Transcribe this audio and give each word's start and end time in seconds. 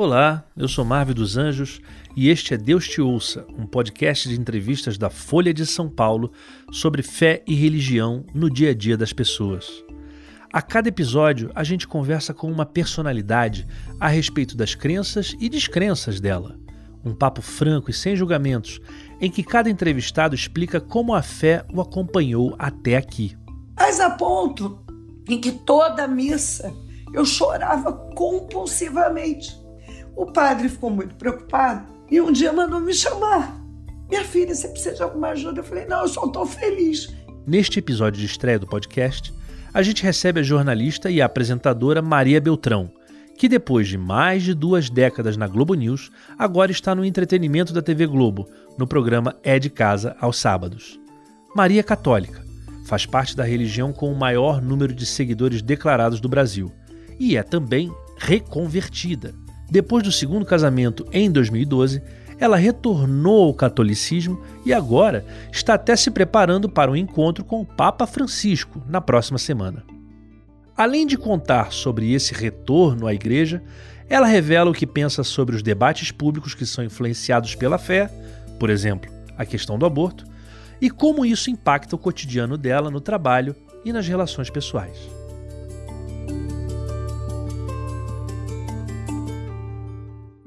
Olá, 0.00 0.44
eu 0.56 0.68
sou 0.68 0.84
Marvel 0.84 1.12
dos 1.12 1.36
Anjos 1.36 1.80
e 2.14 2.28
este 2.28 2.54
é 2.54 2.56
Deus 2.56 2.86
Te 2.86 3.00
Ouça, 3.00 3.44
um 3.58 3.66
podcast 3.66 4.28
de 4.28 4.40
entrevistas 4.40 4.96
da 4.96 5.10
Folha 5.10 5.52
de 5.52 5.66
São 5.66 5.88
Paulo 5.88 6.30
sobre 6.70 7.02
fé 7.02 7.42
e 7.44 7.52
religião 7.56 8.24
no 8.32 8.48
dia 8.48 8.70
a 8.70 8.74
dia 8.74 8.96
das 8.96 9.12
pessoas. 9.12 9.84
A 10.52 10.62
cada 10.62 10.88
episódio, 10.88 11.50
a 11.52 11.64
gente 11.64 11.88
conversa 11.88 12.32
com 12.32 12.48
uma 12.48 12.64
personalidade 12.64 13.66
a 13.98 14.06
respeito 14.06 14.56
das 14.56 14.72
crenças 14.72 15.34
e 15.40 15.48
descrenças 15.48 16.20
dela. 16.20 16.56
Um 17.04 17.12
papo 17.12 17.42
franco 17.42 17.90
e 17.90 17.92
sem 17.92 18.14
julgamentos, 18.14 18.80
em 19.20 19.28
que 19.28 19.42
cada 19.42 19.68
entrevistado 19.68 20.32
explica 20.32 20.80
como 20.80 21.12
a 21.12 21.22
fé 21.22 21.64
o 21.72 21.80
acompanhou 21.80 22.54
até 22.56 22.96
aqui. 22.96 23.36
Mas 23.76 23.98
a 23.98 24.10
ponto 24.10 24.78
em 25.28 25.40
que 25.40 25.50
toda 25.50 26.06
missa 26.06 26.72
eu 27.12 27.24
chorava 27.24 27.92
compulsivamente 28.14 29.66
o 30.18 30.26
padre 30.26 30.68
ficou 30.68 30.90
muito 30.90 31.14
preocupado 31.14 31.86
e 32.10 32.20
um 32.20 32.32
dia 32.32 32.52
mandou 32.52 32.80
me 32.80 32.92
chamar. 32.92 33.56
Minha 34.10 34.24
filha, 34.24 34.52
você 34.52 34.66
precisa 34.66 34.96
de 34.96 35.02
alguma 35.02 35.28
ajuda? 35.28 35.60
Eu 35.60 35.64
falei, 35.64 35.86
não, 35.86 36.00
eu 36.00 36.08
só 36.08 36.26
estou 36.26 36.44
feliz. 36.44 37.14
Neste 37.46 37.78
episódio 37.78 38.18
de 38.18 38.26
estreia 38.26 38.58
do 38.58 38.66
podcast, 38.66 39.32
a 39.72 39.80
gente 39.80 40.02
recebe 40.02 40.40
a 40.40 40.42
jornalista 40.42 41.08
e 41.08 41.22
a 41.22 41.26
apresentadora 41.26 42.02
Maria 42.02 42.40
Beltrão, 42.40 42.90
que 43.36 43.48
depois 43.48 43.86
de 43.86 43.96
mais 43.96 44.42
de 44.42 44.54
duas 44.54 44.90
décadas 44.90 45.36
na 45.36 45.46
Globo 45.46 45.74
News, 45.74 46.10
agora 46.36 46.72
está 46.72 46.96
no 46.96 47.04
entretenimento 47.04 47.72
da 47.72 47.80
TV 47.80 48.04
Globo, 48.04 48.48
no 48.76 48.88
programa 48.88 49.36
É 49.44 49.56
de 49.56 49.70
Casa 49.70 50.16
aos 50.20 50.36
sábados. 50.36 50.98
Maria 51.54 51.78
é 51.78 51.84
católica, 51.84 52.44
faz 52.86 53.06
parte 53.06 53.36
da 53.36 53.44
religião 53.44 53.92
com 53.92 54.12
o 54.12 54.18
maior 54.18 54.60
número 54.60 54.92
de 54.92 55.06
seguidores 55.06 55.62
declarados 55.62 56.20
do 56.20 56.28
Brasil 56.28 56.72
e 57.20 57.36
é 57.36 57.42
também 57.44 57.92
reconvertida. 58.16 59.32
Depois 59.70 60.02
do 60.02 60.10
segundo 60.10 60.46
casamento, 60.46 61.06
em 61.12 61.30
2012, 61.30 62.02
ela 62.38 62.56
retornou 62.56 63.48
ao 63.48 63.54
catolicismo 63.54 64.40
e 64.64 64.72
agora 64.72 65.26
está 65.52 65.74
até 65.74 65.94
se 65.96 66.10
preparando 66.10 66.68
para 66.68 66.90
um 66.90 66.96
encontro 66.96 67.44
com 67.44 67.60
o 67.60 67.66
Papa 67.66 68.06
Francisco 68.06 68.82
na 68.88 69.00
próxima 69.00 69.38
semana. 69.38 69.84
Além 70.76 71.06
de 71.06 71.18
contar 71.18 71.72
sobre 71.72 72.12
esse 72.12 72.32
retorno 72.32 73.06
à 73.06 73.12
igreja, 73.12 73.62
ela 74.08 74.26
revela 74.26 74.70
o 74.70 74.74
que 74.74 74.86
pensa 74.86 75.24
sobre 75.24 75.56
os 75.56 75.62
debates 75.62 76.10
públicos 76.12 76.54
que 76.54 76.64
são 76.64 76.84
influenciados 76.84 77.54
pela 77.54 77.76
fé, 77.76 78.08
por 78.58 78.70
exemplo, 78.70 79.10
a 79.36 79.44
questão 79.44 79.78
do 79.78 79.84
aborto, 79.84 80.24
e 80.80 80.88
como 80.88 81.26
isso 81.26 81.50
impacta 81.50 81.96
o 81.96 81.98
cotidiano 81.98 82.56
dela 82.56 82.90
no 82.90 83.00
trabalho 83.00 83.54
e 83.84 83.92
nas 83.92 84.06
relações 84.06 84.48
pessoais. 84.48 85.17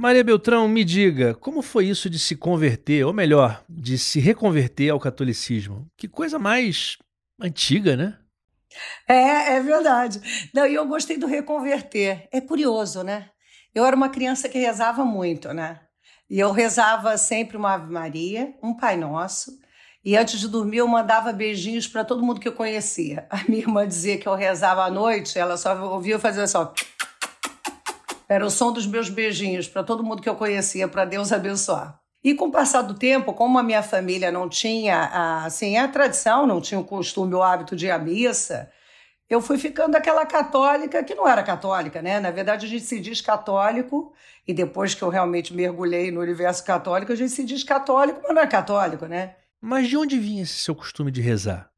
Maria 0.01 0.23
Beltrão, 0.23 0.67
me 0.67 0.83
diga, 0.83 1.35
como 1.35 1.61
foi 1.61 1.85
isso 1.85 2.09
de 2.09 2.17
se 2.17 2.35
converter, 2.35 3.05
ou 3.05 3.13
melhor, 3.13 3.63
de 3.69 3.99
se 3.99 4.19
reconverter 4.19 4.89
ao 4.89 4.99
catolicismo? 4.99 5.85
Que 5.95 6.07
coisa 6.07 6.39
mais 6.39 6.97
antiga, 7.39 7.95
né? 7.95 8.17
É, 9.07 9.57
é 9.57 9.59
verdade. 9.61 10.19
Não, 10.55 10.65
e 10.65 10.73
eu 10.73 10.87
gostei 10.87 11.19
do 11.19 11.27
reconverter. 11.27 12.27
É 12.31 12.41
curioso, 12.41 13.03
né? 13.03 13.29
Eu 13.75 13.85
era 13.85 13.95
uma 13.95 14.09
criança 14.09 14.49
que 14.49 14.57
rezava 14.57 15.05
muito, 15.05 15.53
né? 15.53 15.79
E 16.27 16.39
eu 16.39 16.51
rezava 16.51 17.15
sempre 17.15 17.55
uma 17.55 17.75
Ave 17.75 17.93
Maria, 17.93 18.55
um 18.63 18.75
Pai 18.75 18.97
Nosso. 18.97 19.51
E 20.03 20.17
antes 20.17 20.39
de 20.39 20.47
dormir, 20.47 20.77
eu 20.77 20.87
mandava 20.87 21.31
beijinhos 21.31 21.87
para 21.87 22.03
todo 22.03 22.23
mundo 22.23 22.39
que 22.39 22.47
eu 22.47 22.53
conhecia. 22.53 23.27
A 23.29 23.43
minha 23.47 23.61
irmã 23.61 23.87
dizia 23.87 24.17
que 24.17 24.27
eu 24.27 24.33
rezava 24.33 24.83
à 24.83 24.89
noite, 24.89 25.37
ela 25.37 25.57
só 25.57 25.79
ouvia 25.93 26.15
eu 26.15 26.19
fazer 26.19 26.47
só. 26.47 26.73
Era 28.31 28.45
o 28.45 28.49
som 28.49 28.71
dos 28.71 28.87
meus 28.87 29.09
beijinhos 29.09 29.67
para 29.67 29.83
todo 29.83 30.05
mundo 30.05 30.21
que 30.21 30.29
eu 30.29 30.37
conhecia, 30.37 30.87
para 30.87 31.03
Deus 31.03 31.33
abençoar. 31.33 31.99
E 32.23 32.33
com 32.33 32.45
o 32.45 32.51
passar 32.51 32.81
do 32.81 32.93
tempo, 32.93 33.33
como 33.33 33.59
a 33.59 33.63
minha 33.63 33.83
família 33.83 34.31
não 34.31 34.47
tinha 34.47 34.95
a, 34.95 35.43
assim, 35.43 35.75
a 35.75 35.85
tradição, 35.89 36.47
não 36.47 36.61
tinha 36.61 36.79
o 36.79 36.85
costume, 36.85 37.33
o 37.35 37.43
hábito 37.43 37.75
de 37.75 37.87
ir 37.87 37.91
à 37.91 37.99
missa, 37.99 38.71
eu 39.29 39.41
fui 39.41 39.57
ficando 39.57 39.97
aquela 39.97 40.25
católica 40.25 41.03
que 41.03 41.13
não 41.13 41.27
era 41.27 41.43
católica, 41.43 42.01
né? 42.01 42.21
Na 42.21 42.31
verdade, 42.31 42.65
a 42.65 42.69
gente 42.69 42.85
se 42.85 43.01
diz 43.01 43.19
católico, 43.19 44.13
e 44.47 44.53
depois 44.53 44.95
que 44.95 45.01
eu 45.01 45.09
realmente 45.09 45.53
mergulhei 45.53 46.09
no 46.09 46.21
universo 46.21 46.63
católico, 46.63 47.11
a 47.11 47.15
gente 47.15 47.33
se 47.33 47.43
diz 47.43 47.65
católico, 47.65 48.21
mas 48.23 48.33
não 48.33 48.41
é 48.41 48.47
católico, 48.47 49.07
né? 49.07 49.35
Mas 49.59 49.89
de 49.89 49.97
onde 49.97 50.17
vinha 50.17 50.43
esse 50.43 50.53
seu 50.53 50.73
costume 50.73 51.11
de 51.11 51.19
rezar? 51.19 51.69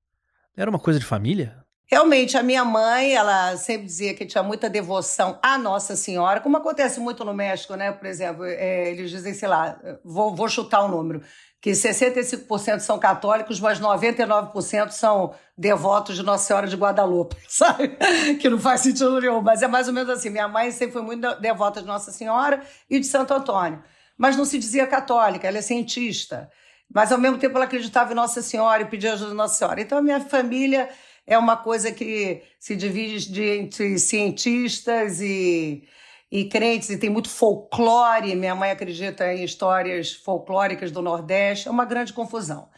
Era 0.55 0.69
uma 0.69 0.78
coisa 0.78 0.99
de 0.99 1.05
família? 1.07 1.62
Realmente, 1.85 2.38
a 2.38 2.44
minha 2.44 2.63
mãe, 2.63 3.13
ela 3.13 3.55
sempre 3.57 3.85
dizia 3.85 4.13
que 4.13 4.25
tinha 4.25 4.41
muita 4.41 4.69
devoção 4.69 5.38
à 5.44 5.57
Nossa 5.57 5.95
Senhora, 5.95 6.39
como 6.39 6.57
acontece 6.57 6.99
muito 6.99 7.25
no 7.25 7.33
México, 7.33 7.75
né? 7.75 7.91
Por 7.91 8.07
exemplo, 8.07 8.45
é, 8.45 8.89
eles 8.89 9.11
dizem, 9.11 9.33
sei 9.33 9.47
lá, 9.47 9.77
vou, 10.03 10.33
vou 10.33 10.47
chutar 10.47 10.81
o 10.81 10.85
um 10.85 10.88
número, 10.88 11.22
que 11.61 11.72
65% 11.72 12.79
são 12.79 12.97
católicos, 12.97 13.59
mas 13.59 13.79
99% 13.79 14.91
são 14.91 15.33
devotos 15.57 16.16
de 16.16 16.23
Nossa 16.23 16.45
Senhora 16.45 16.67
de 16.67 16.75
Guadalupe, 16.75 17.35
sabe? 17.47 17.95
Que 18.39 18.49
não 18.49 18.59
faz 18.59 18.81
sentido 18.81 19.19
nenhum, 19.19 19.41
mas 19.41 19.61
é 19.61 19.67
mais 19.67 19.88
ou 19.88 19.93
menos 19.93 20.09
assim. 20.09 20.29
Minha 20.29 20.47
mãe 20.47 20.72
sempre 20.72 20.93
foi 20.93 21.01
muito 21.01 21.35
devota 21.39 21.81
de 21.81 21.88
Nossa 21.88 22.11
Senhora 22.11 22.61
e 22.89 22.99
de 22.99 23.05
Santo 23.05 23.33
Antônio, 23.33 23.83
mas 24.17 24.35
não 24.35 24.45
se 24.45 24.57
dizia 24.57 24.88
católica, 24.88 25.47
ela 25.47 25.57
é 25.57 25.61
cientista. 25.61 26.49
Mas 26.93 27.11
ao 27.11 27.17
mesmo 27.17 27.38
tempo 27.38 27.55
ela 27.55 27.66
acreditava 27.66 28.11
em 28.11 28.16
Nossa 28.16 28.41
Senhora 28.41 28.81
e 28.81 28.85
pedia 28.85 29.13
ajuda 29.13 29.31
de 29.31 29.35
Nossa 29.35 29.55
Senhora. 29.55 29.81
Então 29.81 29.97
a 29.97 30.01
minha 30.01 30.19
família 30.19 30.89
é 31.25 31.38
uma 31.38 31.56
coisa 31.57 31.91
que 31.91 32.44
se 32.59 32.75
divide 32.75 33.31
de, 33.31 33.44
entre 33.59 33.97
cientistas 33.97 35.22
e, 35.22 35.88
e 36.31 36.45
crentes, 36.45 36.89
e 36.89 36.97
tem 36.97 37.09
muito 37.09 37.29
folclore. 37.29 38.35
Minha 38.35 38.56
mãe 38.56 38.72
acredita 38.72 39.34
em 39.34 39.44
histórias 39.44 40.13
folclóricas 40.13 40.91
do 40.91 41.01
Nordeste, 41.01 41.67
é 41.67 41.72
uma 41.72 41.85
grande 41.85 42.13
confusão. 42.13 42.69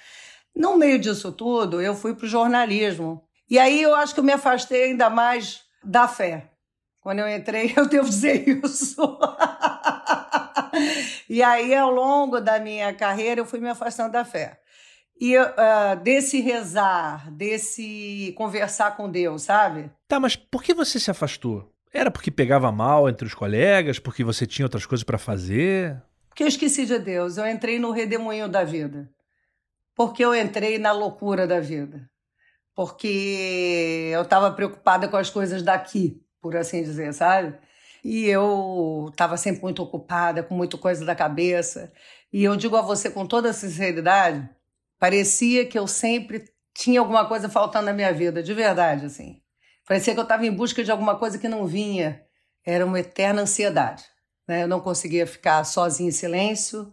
No 0.56 0.78
meio 0.78 1.00
disso 1.00 1.31
tudo, 1.31 1.81
eu 1.81 1.95
fui 1.95 2.16
para 2.16 2.25
o 2.25 2.29
jornalismo. 2.29 3.23
E 3.50 3.59
aí 3.59 3.81
eu 3.81 3.95
acho 3.95 4.13
que 4.13 4.19
eu 4.19 4.23
me 4.23 4.31
afastei 4.31 4.85
ainda 4.85 5.09
mais 5.09 5.62
da 5.83 6.07
fé. 6.07 6.50
Quando 7.01 7.19
eu 7.19 7.29
entrei, 7.29 7.73
eu 7.77 7.88
devo 7.88 8.09
dizer 8.09 8.47
isso. 8.47 9.19
e 11.29 11.44
aí, 11.44 11.75
ao 11.75 11.91
longo 11.91 12.39
da 12.39 12.59
minha 12.59 12.94
carreira, 12.94 13.41
eu 13.41 13.45
fui 13.45 13.59
me 13.59 13.69
afastando 13.69 14.12
da 14.12 14.25
fé. 14.25 14.59
E 15.19 15.37
uh, 15.37 15.45
desse 16.03 16.41
rezar, 16.41 17.31
desse 17.31 18.33
conversar 18.37 18.97
com 18.97 19.09
Deus, 19.09 19.43
sabe? 19.43 19.89
Tá, 20.07 20.19
mas 20.19 20.35
por 20.35 20.61
que 20.61 20.73
você 20.73 20.99
se 20.99 21.09
afastou? 21.09 21.71
Era 21.93 22.11
porque 22.11 22.29
pegava 22.29 22.71
mal 22.71 23.07
entre 23.07 23.25
os 23.25 23.33
colegas? 23.33 23.97
Porque 23.97 24.23
você 24.23 24.45
tinha 24.45 24.65
outras 24.65 24.85
coisas 24.85 25.03
para 25.03 25.17
fazer? 25.17 26.01
Porque 26.27 26.43
eu 26.43 26.47
esqueci 26.47 26.85
de 26.85 26.99
Deus. 26.99 27.37
Eu 27.37 27.47
entrei 27.47 27.79
no 27.79 27.91
redemoinho 27.91 28.49
da 28.49 28.65
vida. 28.65 29.09
Porque 29.95 30.23
eu 30.23 30.35
entrei 30.35 30.77
na 30.77 30.91
loucura 30.91 31.47
da 31.47 31.61
vida. 31.61 32.09
Porque 32.75 34.11
eu 34.13 34.23
estava 34.23 34.51
preocupada 34.51 35.07
com 35.07 35.15
as 35.15 35.29
coisas 35.29 35.63
daqui, 35.63 36.21
por 36.41 36.57
assim 36.57 36.83
dizer, 36.83 37.13
sabe? 37.13 37.57
E 38.03 38.25
eu 38.25 39.07
estava 39.09 39.37
sempre 39.37 39.61
muito 39.61 39.81
ocupada, 39.81 40.43
com 40.43 40.53
muita 40.53 40.77
coisa 40.77 41.05
da 41.05 41.15
cabeça. 41.15 41.93
E 42.33 42.43
eu 42.43 42.57
digo 42.57 42.75
a 42.75 42.81
você 42.81 43.09
com 43.09 43.25
toda 43.25 43.53
sinceridade 43.53 44.49
Parecia 45.00 45.66
que 45.66 45.78
eu 45.78 45.88
sempre 45.88 46.45
tinha 46.73 47.00
alguma 47.00 47.28
coisa 47.28 47.50
faltando 47.50 47.85
na 47.85 47.94
minha 47.94 48.11
vida, 48.13 48.44
de 48.44 48.53
verdade, 48.53 49.06
assim. 49.06 49.41
Parecia 49.88 50.13
que 50.13 50.19
eu 50.19 50.23
estava 50.23 50.45
em 50.45 50.51
busca 50.51 50.83
de 50.83 50.91
alguma 50.91 51.16
coisa 51.17 51.38
que 51.38 51.47
não 51.47 51.66
vinha. 51.66 52.22
Era 52.66 52.85
uma 52.85 53.00
eterna 53.00 53.44
ansiedade. 53.44 54.03
Né? 54.47 54.63
Eu 54.63 54.67
não 54.67 54.79
conseguia 54.79 55.28
ficar 55.28 55.63
sozinha 55.63 56.09
em 56.09 56.11
silêncio, 56.11 56.91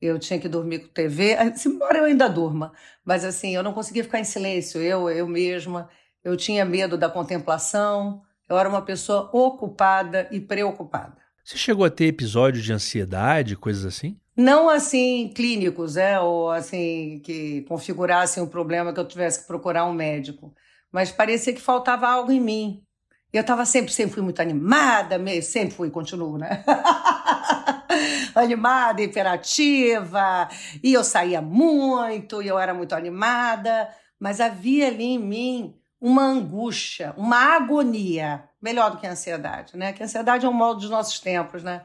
eu 0.00 0.18
tinha 0.18 0.38
que 0.38 0.48
dormir 0.48 0.80
com 0.80 0.88
TV, 0.88 1.36
embora 1.66 1.98
eu 1.98 2.04
ainda 2.04 2.28
durma, 2.28 2.72
mas 3.04 3.24
assim, 3.24 3.54
eu 3.54 3.62
não 3.62 3.72
conseguia 3.72 4.04
ficar 4.04 4.20
em 4.20 4.24
silêncio, 4.24 4.80
eu, 4.80 5.10
eu 5.10 5.26
mesma. 5.26 5.88
Eu 6.22 6.36
tinha 6.36 6.64
medo 6.64 6.98
da 6.98 7.08
contemplação, 7.08 8.22
eu 8.48 8.58
era 8.58 8.68
uma 8.68 8.82
pessoa 8.82 9.30
ocupada 9.32 10.28
e 10.30 10.40
preocupada. 10.40 11.16
Você 11.44 11.56
chegou 11.56 11.84
a 11.84 11.90
ter 11.90 12.06
episódios 12.06 12.64
de 12.64 12.72
ansiedade, 12.72 13.56
coisas 13.56 13.84
assim? 13.84 14.18
Não 14.38 14.68
assim 14.68 15.32
clínicos, 15.34 15.96
é, 15.96 16.20
ou 16.20 16.48
assim 16.48 17.20
que 17.24 17.62
configurassem 17.62 18.40
um 18.40 18.46
problema 18.46 18.92
que 18.92 19.00
eu 19.00 19.08
tivesse 19.08 19.40
que 19.40 19.48
procurar 19.48 19.84
um 19.84 19.92
médico, 19.92 20.54
mas 20.92 21.10
parecia 21.10 21.52
que 21.52 21.60
faltava 21.60 22.06
algo 22.08 22.30
em 22.30 22.40
mim. 22.40 22.84
Eu 23.32 23.40
estava 23.40 23.66
sempre, 23.66 23.92
sempre 23.92 24.14
fui 24.14 24.22
muito 24.22 24.40
animada, 24.40 25.18
sempre 25.42 25.74
fui, 25.74 25.90
continuo, 25.90 26.38
né? 26.38 26.64
animada, 28.32 29.02
imperativa, 29.02 30.48
e 30.84 30.92
eu 30.92 31.02
saía 31.02 31.42
muito, 31.42 32.40
e 32.40 32.46
eu 32.46 32.60
era 32.60 32.72
muito 32.72 32.94
animada, 32.94 33.92
mas 34.20 34.40
havia 34.40 34.86
ali 34.86 35.14
em 35.14 35.18
mim 35.18 35.74
uma 36.00 36.22
angústia, 36.22 37.12
uma 37.16 37.56
agonia, 37.56 38.44
melhor 38.62 38.92
do 38.92 38.98
que 38.98 39.06
a 39.06 39.10
ansiedade, 39.10 39.76
né? 39.76 39.92
Que 39.92 40.00
a 40.04 40.06
ansiedade 40.06 40.46
é 40.46 40.48
um 40.48 40.52
modo 40.52 40.78
dos 40.78 40.90
nossos 40.90 41.18
tempos, 41.18 41.64
né? 41.64 41.82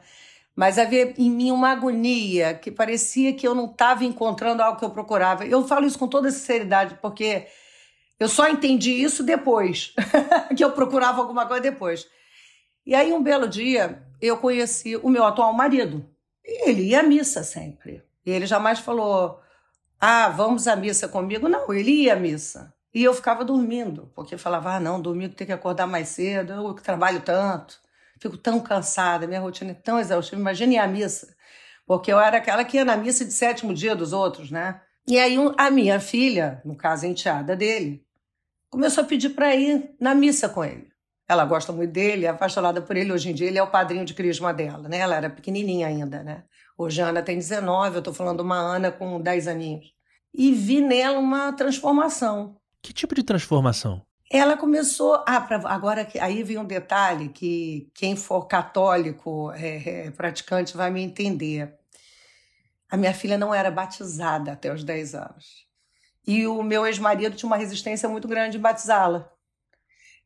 Mas 0.54 0.78
havia 0.78 1.12
em 1.18 1.30
mim 1.30 1.50
uma 1.50 1.70
agonia 1.70 2.54
que 2.54 2.70
parecia 2.70 3.32
que 3.32 3.46
eu 3.46 3.54
não 3.54 3.66
estava 3.66 4.04
encontrando 4.04 4.62
algo 4.62 4.78
que 4.78 4.84
eu 4.84 4.90
procurava. 4.90 5.44
Eu 5.44 5.66
falo 5.66 5.86
isso 5.86 5.98
com 5.98 6.06
toda 6.06 6.30
sinceridade, 6.30 6.98
porque 7.02 7.46
eu 8.18 8.28
só 8.28 8.48
entendi 8.48 8.92
isso 8.92 9.24
depois, 9.24 9.92
que 10.56 10.64
eu 10.64 10.72
procurava 10.72 11.20
alguma 11.20 11.46
coisa 11.46 11.62
depois. 11.62 12.06
E 12.86 12.94
aí, 12.94 13.12
um 13.12 13.22
belo 13.22 13.48
dia, 13.48 14.02
eu 14.20 14.36
conheci 14.36 14.96
o 14.96 15.08
meu 15.08 15.24
atual 15.24 15.52
marido. 15.52 16.08
E 16.44 16.68
ele 16.68 16.82
ia 16.90 17.00
à 17.00 17.02
missa 17.02 17.42
sempre. 17.42 18.02
E 18.24 18.30
ele 18.30 18.46
jamais 18.46 18.78
falou, 18.78 19.40
ah, 20.00 20.28
vamos 20.28 20.68
à 20.68 20.76
missa 20.76 21.08
comigo. 21.08 21.48
Não, 21.48 21.72
ele 21.72 21.90
ia 21.90 22.12
à 22.12 22.16
missa. 22.16 22.72
E 22.94 23.02
eu 23.02 23.12
ficava 23.12 23.44
dormindo, 23.44 24.12
porque 24.14 24.36
falava, 24.38 24.74
ah, 24.74 24.80
não, 24.80 25.00
domingo 25.00 25.34
tem 25.34 25.46
que 25.46 25.52
acordar 25.52 25.86
mais 25.86 26.10
cedo, 26.10 26.52
eu 26.52 26.74
trabalho 26.74 27.20
tanto, 27.22 27.80
fico 28.24 28.38
tão 28.38 28.58
cansada, 28.58 29.26
minha 29.26 29.40
rotina 29.40 29.72
é 29.72 29.74
tão 29.74 29.98
exaustiva. 29.98 30.40
Imagine 30.40 30.78
à 30.78 30.86
missa. 30.86 31.34
Porque 31.86 32.10
eu 32.10 32.18
era 32.18 32.38
aquela 32.38 32.64
que 32.64 32.78
ia 32.78 32.84
na 32.84 32.96
missa 32.96 33.22
de 33.22 33.32
sétimo 33.32 33.74
dia 33.74 33.94
dos 33.94 34.14
outros, 34.14 34.50
né? 34.50 34.80
E 35.06 35.18
aí 35.18 35.36
a 35.58 35.70
minha 35.70 36.00
filha, 36.00 36.62
no 36.64 36.74
caso 36.74 37.04
a 37.04 37.08
enteada 37.08 37.54
dele, 37.54 38.02
começou 38.70 39.04
a 39.04 39.06
pedir 39.06 39.30
para 39.30 39.54
ir 39.54 39.94
na 40.00 40.14
missa 40.14 40.48
com 40.48 40.64
ele. 40.64 40.88
Ela 41.28 41.44
gosta 41.44 41.70
muito 41.72 41.92
dele, 41.92 42.24
é 42.24 42.28
apaixonada 42.28 42.80
por 42.80 42.96
ele. 42.96 43.12
Hoje 43.12 43.30
em 43.30 43.34
dia 43.34 43.46
ele 43.46 43.58
é 43.58 43.62
o 43.62 43.70
padrinho 43.70 44.06
de 44.06 44.14
crisma 44.14 44.54
dela, 44.54 44.88
né? 44.88 44.98
Ela 44.98 45.16
era 45.16 45.28
pequenininha 45.28 45.86
ainda, 45.86 46.22
né? 46.22 46.44
Hoje 46.78 47.02
a 47.02 47.08
Ana 47.08 47.22
tem 47.22 47.36
19, 47.36 47.96
eu 47.96 47.98
estou 47.98 48.14
falando 48.14 48.40
uma 48.40 48.56
Ana 48.56 48.90
com 48.90 49.20
10 49.20 49.48
aninhos. 49.48 49.92
E 50.32 50.50
vi 50.52 50.80
nela 50.80 51.18
uma 51.18 51.52
transformação. 51.52 52.56
Que 52.82 52.92
tipo 52.92 53.14
de 53.14 53.22
transformação? 53.22 54.02
Ela 54.30 54.56
começou. 54.56 55.22
Ah, 55.26 55.40
pra, 55.40 55.56
agora 55.68 56.08
aí 56.20 56.42
vem 56.42 56.58
um 56.58 56.64
detalhe 56.64 57.28
que 57.28 57.90
quem 57.94 58.16
for 58.16 58.46
católico, 58.46 59.52
é, 59.52 60.06
é, 60.06 60.10
praticante, 60.10 60.76
vai 60.76 60.90
me 60.90 61.02
entender. 61.02 61.74
A 62.90 62.96
minha 62.96 63.14
filha 63.14 63.36
não 63.36 63.54
era 63.54 63.70
batizada 63.70 64.52
até 64.52 64.72
os 64.72 64.84
10 64.84 65.14
anos. 65.14 65.66
E 66.26 66.46
o 66.46 66.62
meu 66.62 66.86
ex-marido 66.86 67.36
tinha 67.36 67.46
uma 67.48 67.56
resistência 67.56 68.08
muito 68.08 68.26
grande 68.26 68.56
em 68.56 68.60
batizá-la. 68.60 69.30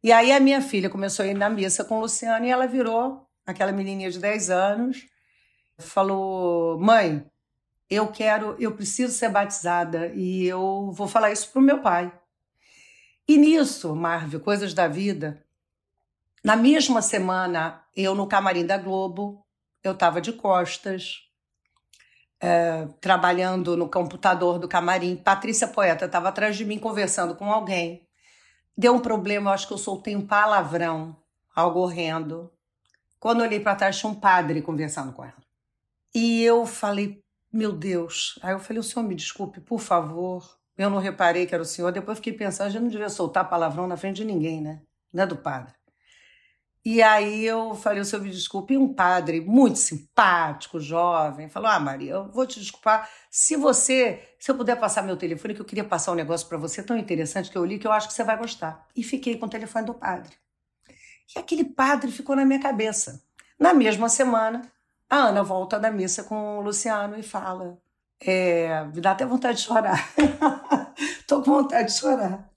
E 0.02 0.12
aí 0.12 0.30
a 0.32 0.38
minha 0.40 0.62
filha 0.62 0.88
começou 0.88 1.24
a 1.24 1.28
ir 1.28 1.34
na 1.34 1.50
missa 1.50 1.84
com 1.84 1.98
o 1.98 2.00
Luciano 2.00 2.44
e 2.46 2.50
ela 2.50 2.66
virou 2.66 3.26
aquela 3.46 3.72
menininha 3.72 4.10
de 4.10 4.18
10 4.20 4.48
anos, 4.50 5.06
falou: 5.78 6.78
"Mãe, 6.78 7.26
eu 7.90 8.08
quero, 8.08 8.56
eu 8.60 8.72
preciso 8.76 9.12
ser 9.14 9.30
batizada 9.30 10.08
e 10.14 10.46
eu 10.46 10.92
vou 10.92 11.08
falar 11.08 11.32
isso 11.32 11.50
pro 11.52 11.60
meu 11.60 11.80
pai". 11.82 12.12
E 13.28 13.36
nisso, 13.36 13.94
Marvel, 13.94 14.40
coisas 14.40 14.72
da 14.72 14.88
vida, 14.88 15.44
na 16.42 16.56
mesma 16.56 17.02
semana, 17.02 17.84
eu 17.94 18.14
no 18.14 18.26
camarim 18.26 18.64
da 18.64 18.78
Globo, 18.78 19.44
eu 19.84 19.92
estava 19.92 20.20
de 20.20 20.32
costas, 20.32 21.28
é, 22.40 22.86
trabalhando 23.00 23.76
no 23.76 23.88
computador 23.88 24.58
do 24.58 24.68
camarim. 24.68 25.16
Patrícia 25.16 25.68
Poeta 25.68 26.06
estava 26.06 26.28
atrás 26.28 26.56
de 26.56 26.64
mim 26.64 26.78
conversando 26.78 27.34
com 27.34 27.52
alguém. 27.52 28.08
Deu 28.76 28.94
um 28.94 29.00
problema, 29.00 29.50
eu 29.50 29.54
acho 29.54 29.66
que 29.66 29.74
eu 29.74 29.78
soltei 29.78 30.14
um 30.16 30.26
palavrão, 30.26 31.16
algo 31.54 31.80
horrendo. 31.80 32.50
Quando 33.20 33.42
olhei 33.42 33.60
para 33.60 33.74
trás, 33.74 33.98
tinha 33.98 34.10
um 34.10 34.14
padre 34.14 34.62
conversando 34.62 35.12
com 35.12 35.24
ela. 35.24 35.42
E 36.14 36.42
eu 36.42 36.64
falei, 36.64 37.20
meu 37.52 37.72
Deus. 37.72 38.38
Aí 38.40 38.52
eu 38.52 38.60
falei, 38.60 38.78
o 38.80 38.84
senhor 38.84 39.04
me 39.04 39.14
desculpe, 39.14 39.60
por 39.60 39.80
favor. 39.80 40.57
Eu 40.78 40.88
não 40.88 40.98
reparei 40.98 41.44
que 41.44 41.52
era 41.52 41.62
o 41.62 41.66
senhor. 41.66 41.90
Depois 41.90 42.18
fiquei 42.18 42.32
pensando, 42.32 42.70
já 42.70 42.78
não 42.78 42.88
devia 42.88 43.08
soltar 43.08 43.48
palavrão 43.50 43.88
na 43.88 43.96
frente 43.96 44.18
de 44.18 44.24
ninguém, 44.24 44.60
né? 44.62 44.80
Não 45.12 45.24
é 45.24 45.26
do 45.26 45.36
padre. 45.36 45.74
E 46.84 47.02
aí 47.02 47.44
eu 47.44 47.74
falei, 47.74 48.00
o 48.00 48.04
senhor 48.04 48.22
me 48.22 48.30
desculpe. 48.30 48.74
E 48.74 48.78
um 48.78 48.94
padre 48.94 49.40
muito 49.40 49.76
simpático, 49.78 50.78
jovem, 50.78 51.48
falou: 51.48 51.68
Ah, 51.68 51.80
Maria, 51.80 52.12
eu 52.12 52.30
vou 52.30 52.46
te 52.46 52.60
desculpar. 52.60 53.10
Se 53.28 53.56
você, 53.56 54.22
se 54.38 54.50
eu 54.50 54.54
puder 54.54 54.76
passar 54.76 55.02
meu 55.02 55.16
telefone, 55.16 55.52
que 55.52 55.60
eu 55.60 55.66
queria 55.66 55.84
passar 55.84 56.12
um 56.12 56.14
negócio 56.14 56.48
para 56.48 56.56
você 56.56 56.82
tão 56.82 56.96
interessante 56.96 57.50
que 57.50 57.58
eu 57.58 57.64
li 57.64 57.78
que 57.78 57.86
eu 57.86 57.92
acho 57.92 58.06
que 58.06 58.14
você 58.14 58.22
vai 58.22 58.38
gostar. 58.38 58.86
E 58.96 59.02
fiquei 59.02 59.36
com 59.36 59.46
o 59.46 59.50
telefone 59.50 59.84
do 59.84 59.94
padre. 59.94 60.32
E 61.34 61.38
aquele 61.38 61.64
padre 61.64 62.10
ficou 62.10 62.36
na 62.36 62.44
minha 62.44 62.60
cabeça. 62.60 63.22
Na 63.58 63.74
mesma 63.74 64.08
semana, 64.08 64.62
a 65.10 65.16
Ana 65.16 65.42
volta 65.42 65.78
da 65.78 65.90
missa 65.90 66.22
com 66.22 66.58
o 66.58 66.62
Luciano 66.62 67.18
e 67.18 67.22
fala: 67.22 67.76
é, 68.20 68.84
me 68.84 69.00
dá 69.00 69.12
até 69.12 69.24
vontade 69.24 69.58
de 69.58 69.64
chorar. 69.64 70.08
Tô 71.26 71.42
com 71.42 71.52
vontade 71.52 71.92
de 71.92 71.98
chorar. 71.98 72.50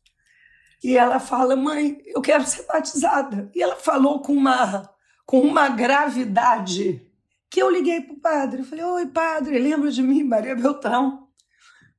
E 0.83 0.97
ela 0.97 1.19
fala, 1.19 1.55
mãe, 1.55 2.01
eu 2.05 2.21
quero 2.21 2.45
ser 2.45 2.65
batizada. 2.65 3.51
E 3.53 3.61
ela 3.61 3.75
falou 3.75 4.21
com 4.21 4.33
uma, 4.33 4.89
com 5.25 5.41
uma 5.41 5.69
gravidade 5.69 7.07
que 7.49 7.61
eu 7.61 7.69
liguei 7.69 8.01
para 8.01 8.13
o 8.13 8.19
padre. 8.19 8.61
Eu 8.61 8.65
falei, 8.65 8.83
oi, 8.83 9.05
padre, 9.07 9.59
lembra 9.59 9.91
de 9.91 10.01
mim, 10.01 10.23
Maria 10.23 10.55
Beltrão? 10.55 11.27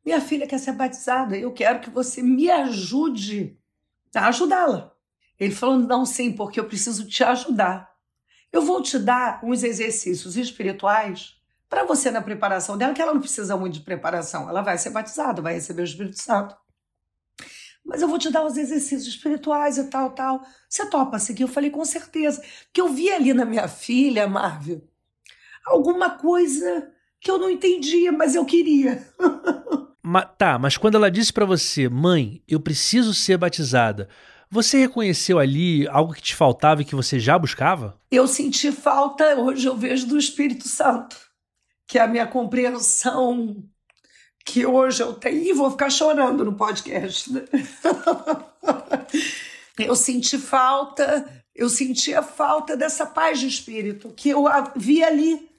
Minha 0.05 0.21
filha 0.21 0.47
quer 0.47 0.59
ser 0.59 0.73
batizada. 0.73 1.37
Eu 1.37 1.53
quero 1.53 1.81
que 1.81 1.91
você 1.91 2.23
me 2.23 2.51
ajude 2.51 3.57
a 4.15 4.27
ajudá-la. 4.29 4.93
Ele 5.39 5.55
falou, 5.55 5.79
não, 5.79 6.05
sim, 6.05 6.33
porque 6.33 6.59
eu 6.59 6.65
preciso 6.65 7.07
te 7.07 7.23
ajudar. 7.23 7.91
Eu 8.53 8.63
vou 8.63 8.83
te 8.83 8.99
dar 8.99 9.41
uns 9.45 9.63
exercícios 9.63 10.37
espirituais 10.37 11.41
para 11.73 11.87
você 11.87 12.11
na 12.11 12.21
preparação 12.21 12.77
dela, 12.77 12.93
que 12.93 13.01
ela 13.01 13.15
não 13.15 13.21
precisa 13.23 13.57
muito 13.57 13.73
de 13.73 13.81
preparação, 13.81 14.47
ela 14.47 14.61
vai 14.61 14.77
ser 14.77 14.91
batizada, 14.91 15.41
vai 15.41 15.55
receber 15.55 15.81
o 15.81 15.85
Espírito 15.85 16.21
Santo. 16.21 16.55
Mas 17.83 18.03
eu 18.03 18.09
vou 18.09 18.19
te 18.19 18.31
dar 18.31 18.45
os 18.45 18.59
exercícios 18.59 19.07
espirituais 19.07 19.79
e 19.79 19.85
tal, 19.85 20.11
tal. 20.11 20.43
Você 20.69 20.85
topa 20.85 21.19
seguir? 21.19 21.45
Eu 21.45 21.49
falei, 21.49 21.71
com 21.71 21.83
certeza. 21.83 22.43
Porque 22.67 22.79
eu 22.79 22.91
vi 22.91 23.11
ali 23.11 23.33
na 23.33 23.47
minha 23.47 23.67
filha, 23.69 24.29
Marvel, 24.29 24.87
alguma 25.65 26.11
coisa 26.11 26.91
que 27.19 27.31
eu 27.31 27.39
não 27.39 27.49
entendia, 27.49 28.13
mas 28.13 28.35
eu 28.35 28.45
queria. 28.45 29.09
mas, 30.05 30.29
tá, 30.37 30.59
mas 30.59 30.77
quando 30.77 30.97
ela 30.97 31.11
disse 31.11 31.33
para 31.33 31.47
você, 31.47 31.89
mãe, 31.89 32.43
eu 32.47 32.61
preciso 32.61 33.15
ser 33.15 33.39
batizada, 33.39 34.11
você 34.51 34.77
reconheceu 34.77 35.39
ali 35.39 35.89
algo 35.89 36.13
que 36.13 36.21
te 36.21 36.37
faltava 36.37 36.83
e 36.83 36.85
que 36.85 36.95
você 36.95 37.19
já 37.19 37.39
buscava? 37.39 37.99
Eu 38.11 38.29
senti 38.29 38.71
falta, 38.71 39.37
hoje 39.37 39.67
eu 39.67 39.75
vejo, 39.75 40.07
do 40.07 40.19
Espírito 40.19 40.69
Santo 40.69 41.32
que 41.93 41.99
a 41.99 42.07
minha 42.07 42.27
compreensão 42.27 43.63
que 44.47 44.65
hoje 44.65 45.03
eu 45.03 45.13
tenho, 45.13 45.45
e 45.45 45.53
vou 45.53 45.71
ficar 45.71 45.91
chorando 45.91 46.43
no 46.43 46.57
podcast. 46.57 47.31
Né? 47.31 47.45
eu 49.79 49.95
senti 49.95 50.39
falta, 50.39 51.45
eu 51.55 51.69
sentia 51.69 52.23
falta 52.23 52.79
dessa 52.79 53.05
paz 53.05 53.41
de 53.41 53.47
espírito 53.47 54.11
que 54.15 54.31
eu 54.31 54.47
vi 54.75 55.05
ali 55.05 55.51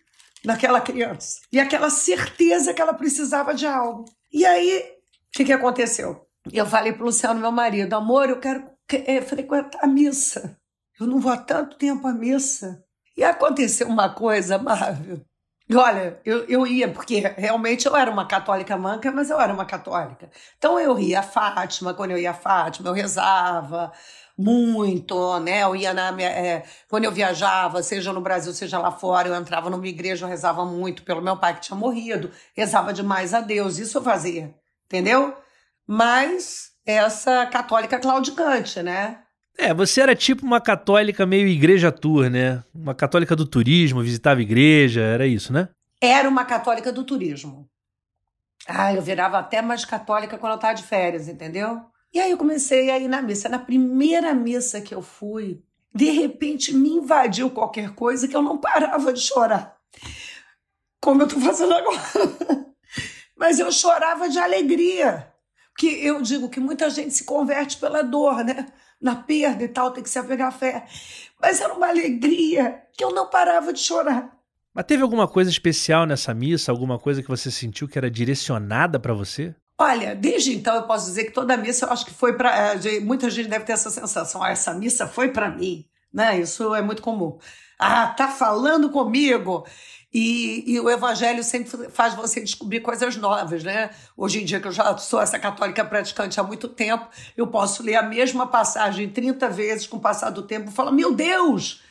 naquela 0.44 0.82
criança. 0.82 1.40
E 1.52 1.60
aquela 1.60 1.92
certeza 1.92 2.74
que 2.74 2.82
ela 2.82 2.96
precisava 2.96 3.54
de 3.54 3.68
algo. 3.68 4.06
E 4.32 4.44
aí, 4.44 4.80
o 4.80 5.38
que, 5.38 5.46
que 5.46 5.54
aconteceu? 5.54 6.28
Eu 6.52 6.66
falei 6.66 6.94
para 6.94 7.04
o 7.04 7.06
Luciano, 7.06 7.40
meu 7.40 7.52
marido, 7.52 7.94
amor, 7.94 8.28
eu 8.28 8.40
quero 8.40 8.72
é, 8.92 9.22
frequentar 9.22 9.84
a 9.84 9.88
missa. 9.88 10.58
Eu 11.00 11.06
não 11.06 11.20
vou 11.20 11.32
há 11.32 11.38
tanto 11.38 11.78
tempo 11.78 12.08
à 12.08 12.12
missa. 12.12 12.84
E 13.16 13.24
aconteceu 13.24 13.88
uma 13.88 14.10
coisa, 14.10 14.58
Marvel, 14.58 15.24
Olha, 15.76 16.20
eu, 16.26 16.46
eu 16.46 16.68
ia, 16.68 16.90
porque 16.92 17.20
realmente 17.38 17.86
eu 17.86 17.96
era 17.96 18.10
uma 18.12 18.26
católica 18.28 18.78
manca, 18.78 19.12
mas 19.12 19.30
eu 19.30 19.40
era 19.40 19.54
uma 19.54 19.66
católica. 19.66 20.30
Então 20.58 20.80
eu 20.80 21.00
ia 21.00 21.20
a 21.20 21.24
Fátima, 21.24 21.94
quando 21.94 22.12
eu 22.12 22.18
ia 22.18 22.32
a 22.32 22.34
Fátima, 22.34 22.90
eu 22.90 22.94
rezava 22.94 23.92
muito, 24.38 25.40
né? 25.40 25.64
Eu 25.64 25.76
ia 25.76 25.94
na 25.94 26.12
minha, 26.12 26.30
é, 26.30 26.66
quando 26.90 27.06
eu 27.06 27.12
viajava, 27.12 27.82
seja 27.84 28.12
no 28.12 28.22
Brasil, 28.22 28.54
seja 28.54 28.80
lá 28.80 28.92
fora, 28.92 29.28
eu 29.28 29.36
entrava 29.36 29.70
numa 29.70 29.88
igreja, 29.88 30.26
eu 30.26 30.30
rezava 30.30 30.66
muito 30.66 31.04
pelo 31.04 31.22
meu 31.22 31.38
pai 31.38 31.56
que 31.56 31.62
tinha 31.62 31.78
morrido, 31.78 32.32
rezava 32.56 32.92
demais 32.94 33.34
a 33.34 33.42
Deus, 33.42 33.78
isso 33.78 33.98
eu 33.98 34.04
fazia, 34.04 34.54
entendeu? 34.86 35.36
Mas 35.88 36.72
essa 36.86 37.46
católica 37.48 38.00
claudicante, 38.00 38.82
né? 38.82 39.23
É, 39.58 39.74
você 39.74 40.02
era 40.02 40.16
tipo 40.16 40.46
uma 40.46 40.60
católica 40.60 41.26
meio 41.26 41.48
igreja 41.48 41.92
tour, 41.92 42.30
né? 42.30 42.64
Uma 42.74 42.96
católica 42.96 43.36
do 43.36 43.46
turismo, 43.46 44.02
visitava 44.02 44.42
igreja, 44.42 45.02
era 45.02 45.28
isso, 45.28 45.54
né? 45.54 45.70
Era 46.02 46.28
uma 46.28 46.44
católica 46.44 46.92
do 46.92 47.04
turismo. 47.04 47.70
Ah, 48.68 48.94
eu 48.94 49.02
virava 49.02 49.38
até 49.38 49.62
mais 49.62 49.86
católica 49.86 50.38
quando 50.38 50.54
eu 50.54 50.56
estava 50.58 50.74
de 50.74 50.84
férias, 50.84 51.28
entendeu? 51.28 51.82
E 52.14 52.20
aí 52.20 52.32
eu 52.32 52.38
comecei 52.38 52.90
a 52.90 53.00
ir 53.00 53.08
na 53.08 53.22
missa. 53.22 53.50
Na 53.50 53.60
primeira 53.60 54.34
missa 54.34 54.82
que 54.82 54.94
eu 54.94 55.02
fui, 55.02 55.62
de 55.94 56.10
repente 56.12 56.74
me 56.74 56.90
invadiu 56.90 57.50
qualquer 57.50 57.94
coisa 57.94 58.28
que 58.28 58.36
eu 58.36 58.42
não 58.42 58.58
parava 58.58 59.14
de 59.14 59.20
chorar. 59.20 59.78
Como 61.02 61.22
eu 61.22 61.28
estou 61.28 61.42
fazendo 61.42 61.74
agora. 61.74 62.00
Mas 63.36 63.60
eu 63.60 63.72
chorava 63.72 64.30
de 64.30 64.40
alegria. 64.40 65.28
Porque 65.72 65.88
eu 65.88 66.22
digo 66.22 66.50
que 66.50 66.60
muita 66.60 66.90
gente 66.90 67.14
se 67.14 67.26
converte 67.26 67.78
pela 67.78 68.04
dor, 68.04 68.44
né? 68.44 68.68
Na 69.04 69.16
perda 69.18 69.64
e 69.64 69.68
tal, 69.68 69.92
tem 69.92 70.02
que 70.02 70.10
se 70.10 70.18
apegar 70.18 70.48
à 70.48 70.52
fé. 70.52 70.86
Mas 71.40 71.60
era 71.60 71.74
uma 71.74 71.90
alegria 71.90 72.82
que 72.98 73.04
eu 73.04 73.12
não 73.12 73.30
parava 73.30 73.74
de 73.74 73.80
chorar. 73.80 74.34
Mas 74.74 74.86
teve 74.86 75.04
alguma 75.04 75.28
coisa 75.28 75.52
especial 75.52 76.06
nessa 76.06 76.34
missa? 76.34 76.72
Alguma 76.72 76.98
coisa 76.98 77.22
que 77.22 77.28
você 77.28 77.52
sentiu 77.52 77.88
que 77.88 77.98
era 77.98 78.10
direcionada 78.10 78.98
para 79.00 79.14
você? 79.14 79.54
Olha, 79.78 80.16
desde 80.16 80.56
então 80.56 80.76
eu 80.76 80.84
posso 80.84 81.06
dizer 81.08 81.26
que 81.26 81.32
toda 81.32 81.58
missa 81.58 81.86
eu 81.86 81.92
acho 81.92 82.06
que 82.06 82.14
foi 82.14 82.38
para. 82.38 82.76
Eh, 82.76 83.00
muita 83.02 83.30
gente 83.30 83.50
deve 83.50 83.66
ter 83.66 83.74
essa 83.74 83.90
sensação. 83.90 84.42
Ah, 84.42 84.52
essa 84.52 84.74
missa 84.74 85.06
foi 85.06 85.30
para 85.30 85.50
mim. 85.50 85.86
Né? 86.12 86.40
Isso 86.40 86.74
é 86.74 86.82
muito 86.82 87.02
comum. 87.02 87.38
Ah, 87.78 88.08
tá 88.08 88.28
falando 88.28 88.90
comigo. 88.90 89.66
E, 90.14 90.64
e, 90.72 90.80
o 90.80 90.90
evangelho 90.92 91.44
sempre 91.44 91.90
faz 91.90 92.14
você 92.14 92.40
descobrir 92.40 92.82
coisas 92.82 93.16
novas, 93.16 93.64
né? 93.64 93.90
Hoje 94.16 94.42
em 94.42 94.46
dia, 94.46 94.60
que 94.60 94.68
eu 94.68 94.72
já 94.72 94.96
sou 94.98 95.20
essa 95.20 95.40
católica 95.40 95.84
praticante 95.84 96.40
há 96.40 96.44
muito 96.44 96.68
tempo, 96.68 97.08
eu 97.36 97.48
posso 97.48 97.82
ler 97.82 97.96
a 97.96 98.04
mesma 98.04 98.46
passagem 98.46 99.10
30 99.10 99.50
vezes 99.50 99.88
com 99.88 99.98
o 99.98 100.02
passar 100.02 100.30
do 100.30 100.44
tempo 100.44 100.70
e 100.70 100.74
falar: 100.74 100.92
Meu 100.92 101.14
Deus, 101.14 101.82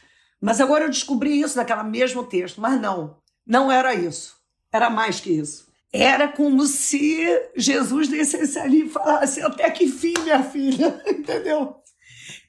Mas 0.40 0.60
agora 0.60 0.84
eu 0.84 0.90
descobri 0.90 1.40
isso 1.40 1.56
naquela 1.56 1.82
mesmo 1.82 2.24
texto, 2.24 2.60
mas 2.60 2.80
não, 2.80 3.16
não 3.46 3.72
era 3.72 3.94
isso. 3.94 4.36
Era 4.72 4.88
mais 4.88 5.20
que 5.20 5.30
isso. 5.30 5.66
Era 5.92 6.28
como 6.28 6.64
se 6.64 7.26
Jesus 7.56 8.08
descesse 8.08 8.58
ali 8.58 8.86
e 8.86 8.88
falasse: 8.88 9.42
Até 9.42 9.68
que 9.70 9.88
fim, 9.88 10.14
minha 10.22 10.44
filha? 10.44 11.02
Entendeu? 11.06 11.76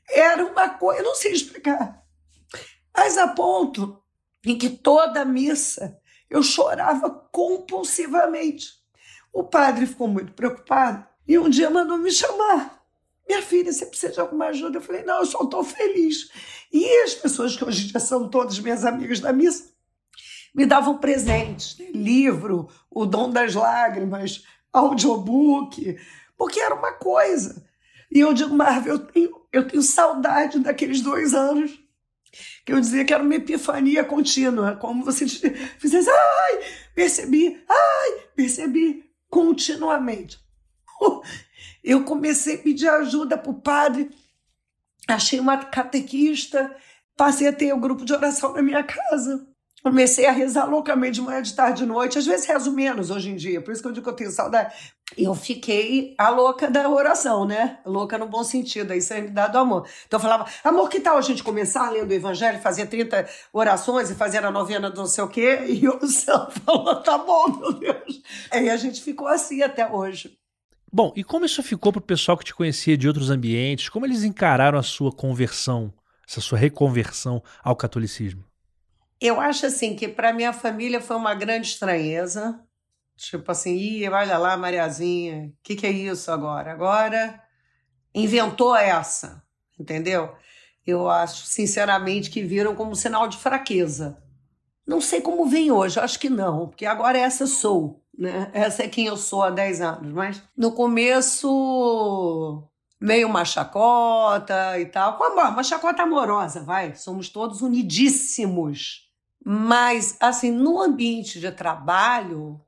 Era 0.10 0.46
uma 0.46 0.70
coisa, 0.70 1.02
eu 1.02 1.06
não 1.06 1.16
sei 1.16 1.34
explicar. 1.34 2.03
Mas 2.96 3.18
a 3.18 3.28
ponto 3.28 4.02
em 4.46 4.58
que 4.58 4.70
toda 4.70 5.26
missa 5.26 6.00
eu 6.30 6.42
chorava 6.44 7.10
compulsivamente. 7.32 8.74
O 9.32 9.44
padre 9.44 9.86
ficou 9.86 10.08
muito 10.08 10.34
preocupado 10.34 11.06
e 11.28 11.38
um 11.38 11.50
dia 11.50 11.70
mandou 11.70 11.98
me 11.98 12.12
chamar. 12.12 12.84
Minha 13.28 13.42
filha, 13.42 13.72
você 13.72 13.86
precisa 13.86 14.14
de 14.14 14.20
alguma 14.20 14.48
ajuda? 14.48 14.78
Eu 14.78 14.82
falei, 14.82 15.04
não, 15.04 15.20
eu 15.20 15.26
só 15.26 15.44
estou 15.44 15.64
feliz. 15.64 16.30
E 16.72 16.86
as 17.04 17.14
pessoas 17.14 17.56
que 17.56 17.64
hoje 17.64 17.88
dia 17.88 18.00
são 18.00 18.30
todas 18.30 18.60
minhas 18.60 18.84
amigas 18.84 19.20
da 19.20 19.32
missa 19.32 19.74
me 20.54 20.66
davam 20.66 20.98
presentes, 20.98 21.78
né? 21.78 21.88
livro, 21.94 22.70
o 22.90 23.06
Dom 23.06 23.30
das 23.32 23.56
Lágrimas, 23.56 24.44
audiobook, 24.72 25.98
porque 26.38 26.60
era 26.60 26.76
uma 26.76 26.92
coisa. 26.94 27.66
E 28.12 28.20
eu 28.20 28.34
digo, 28.34 28.54
Marvel, 28.54 28.94
eu 28.94 29.00
tenho, 29.00 29.42
eu 29.52 29.68
tenho 29.68 29.82
saudade 29.82 30.60
daqueles 30.60 31.02
dois 31.02 31.34
anos 31.34 31.83
que 32.66 32.74
eu 32.74 32.80
dizia 32.80 33.06
que 33.06 33.14
era 33.14 33.24
uma 33.24 33.36
epifania 33.36 34.04
contínua, 34.04 34.76
como 34.76 35.04
você 35.04 35.28
fizesse, 35.28 36.10
ai, 36.10 36.60
percebi, 36.96 37.64
ai, 37.70 38.28
percebi, 38.36 39.10
continuamente. 39.30 40.40
Eu 41.84 42.06
comecei 42.06 42.56
a 42.56 42.60
pedir 42.60 42.88
ajuda 42.88 43.38
para 43.38 43.52
o 43.52 43.60
padre, 43.60 44.10
achei 45.06 45.38
uma 45.38 45.58
catequista, 45.58 46.74
passei 47.18 47.48
a 47.48 47.54
ter 47.54 47.74
o 47.74 47.76
um 47.76 47.80
grupo 47.82 48.06
de 48.06 48.14
oração 48.14 48.54
na 48.54 48.62
minha 48.62 48.82
casa. 48.84 49.46
Comecei 49.84 50.26
a 50.26 50.32
rezar 50.32 50.64
loucamente 50.64 51.16
de 51.16 51.22
manhã, 51.22 51.42
de 51.42 51.54
tarde, 51.54 51.82
de 51.82 51.86
noite. 51.86 52.18
Às 52.18 52.26
vezes 52.26 52.46
rezo 52.46 52.72
menos 52.72 53.10
hoje 53.10 53.30
em 53.30 53.36
dia, 53.36 53.60
por 53.60 53.74
isso 53.74 53.82
que 53.82 53.88
eu 53.90 53.92
digo 53.92 54.06
que 54.06 54.10
eu 54.10 54.16
tenho 54.16 54.32
saudade. 54.32 54.74
Eu 55.18 55.36
fiquei 55.36 56.16
a 56.18 56.30
louca 56.30 56.72
da 56.72 56.88
oração, 56.88 57.44
né? 57.44 57.80
Louca 57.86 58.18
no 58.18 58.26
bom 58.26 58.46
sentido, 58.46 58.92
aí 58.92 59.02
sanidade 59.02 59.52
do 59.52 59.58
amor. 59.58 59.86
Então 60.08 60.18
eu 60.18 60.22
falava, 60.22 60.46
amor, 60.64 60.90
que 60.90 61.02
tal 61.02 61.18
a 61.18 61.22
gente 61.22 61.44
começar 61.44 61.90
lendo 61.90 62.10
o 62.10 62.14
evangelho, 62.14 62.62
fazer 62.62 62.86
30 62.86 63.28
orações 63.52 64.10
e 64.10 64.16
fazer 64.16 64.46
a 64.46 64.50
novena 64.50 64.90
do 64.90 65.02
não 65.02 65.06
sei 65.06 65.24
o 65.26 65.28
quê? 65.28 65.60
E 65.68 65.86
o 65.86 66.08
céu 66.08 66.48
falou, 66.66 66.96
tá 67.04 67.18
bom, 67.18 67.48
meu 67.50 67.74
Deus. 67.74 68.22
Aí 68.52 68.70
a 68.70 68.78
gente 68.78 69.02
ficou 69.02 69.28
assim 69.28 69.62
até 69.62 69.86
hoje. 69.86 70.38
Bom, 70.92 71.12
e 71.14 71.26
como 71.26 71.44
isso 71.44 71.62
ficou 71.62 71.92
para 71.92 72.00
o 72.00 72.04
pessoal 72.04 72.38
que 72.38 72.46
te 72.46 72.56
conhecia 72.56 72.96
de 72.96 73.06
outros 73.06 73.30
ambientes? 73.30 73.90
Como 73.90 74.06
eles 74.06 74.24
encararam 74.24 74.80
a 74.80 74.84
sua 74.84 75.12
conversão, 75.12 75.94
essa 76.26 76.40
sua 76.40 76.58
reconversão 76.58 77.44
ao 77.62 77.76
catolicismo? 77.76 78.46
Eu 79.24 79.40
acho 79.40 79.66
assim 79.66 79.96
que 79.96 80.08
para 80.08 80.34
minha 80.34 80.52
família 80.52 81.00
foi 81.00 81.16
uma 81.16 81.34
grande 81.34 81.68
estranheza. 81.68 82.60
Tipo 83.16 83.52
assim, 83.52 83.76
Ih, 83.76 84.10
olha 84.10 84.38
lá, 84.38 84.58
Mariazinha, 84.58 85.48
o 85.48 85.54
que, 85.64 85.76
que 85.76 85.88
é 85.88 85.92
isso 85.92 86.32
agora? 86.32 86.72
Agora 86.72 87.42
inventou 88.14 88.76
essa, 88.76 89.44
entendeu? 89.80 90.36
Eu 90.86 91.10
acho, 91.10 91.46
sinceramente, 91.46 92.30
que 92.30 92.44
viram 92.44 92.76
como 92.76 92.96
sinal 92.96 93.28
de 93.28 93.38
fraqueza. 93.38 94.22
Não 94.86 95.00
sei 95.00 95.22
como 95.22 95.46
vem 95.46 95.72
hoje, 95.72 96.00
acho 96.00 96.20
que 96.20 96.30
não, 96.30 96.68
porque 96.68 96.86
agora 96.86 97.18
essa 97.18 97.48
sou 97.48 98.04
né? 98.18 98.52
Essa 98.54 98.84
é 98.84 98.88
quem 98.88 99.08
eu 99.08 99.18
sou 99.18 99.44
há 99.44 99.50
10 99.50 99.82
anos, 99.82 100.14
mas 100.14 100.42
no 100.56 100.72
começo 100.72 102.64
meio 103.02 103.28
uma 103.28 103.44
chacota 103.44 104.80
e 104.80 104.86
tal, 104.86 105.20
uma 105.20 105.64
chacota 105.64 106.04
amorosa, 106.04 106.64
vai, 106.64 106.96
somos 106.96 107.30
todos 107.30 107.62
unidíssimos. 107.62 109.12
Mas 109.44 110.16
assim, 110.20 110.52
no 110.52 110.82
ambiente 110.82 111.40
de 111.40 111.52
trabalho, 111.52 112.62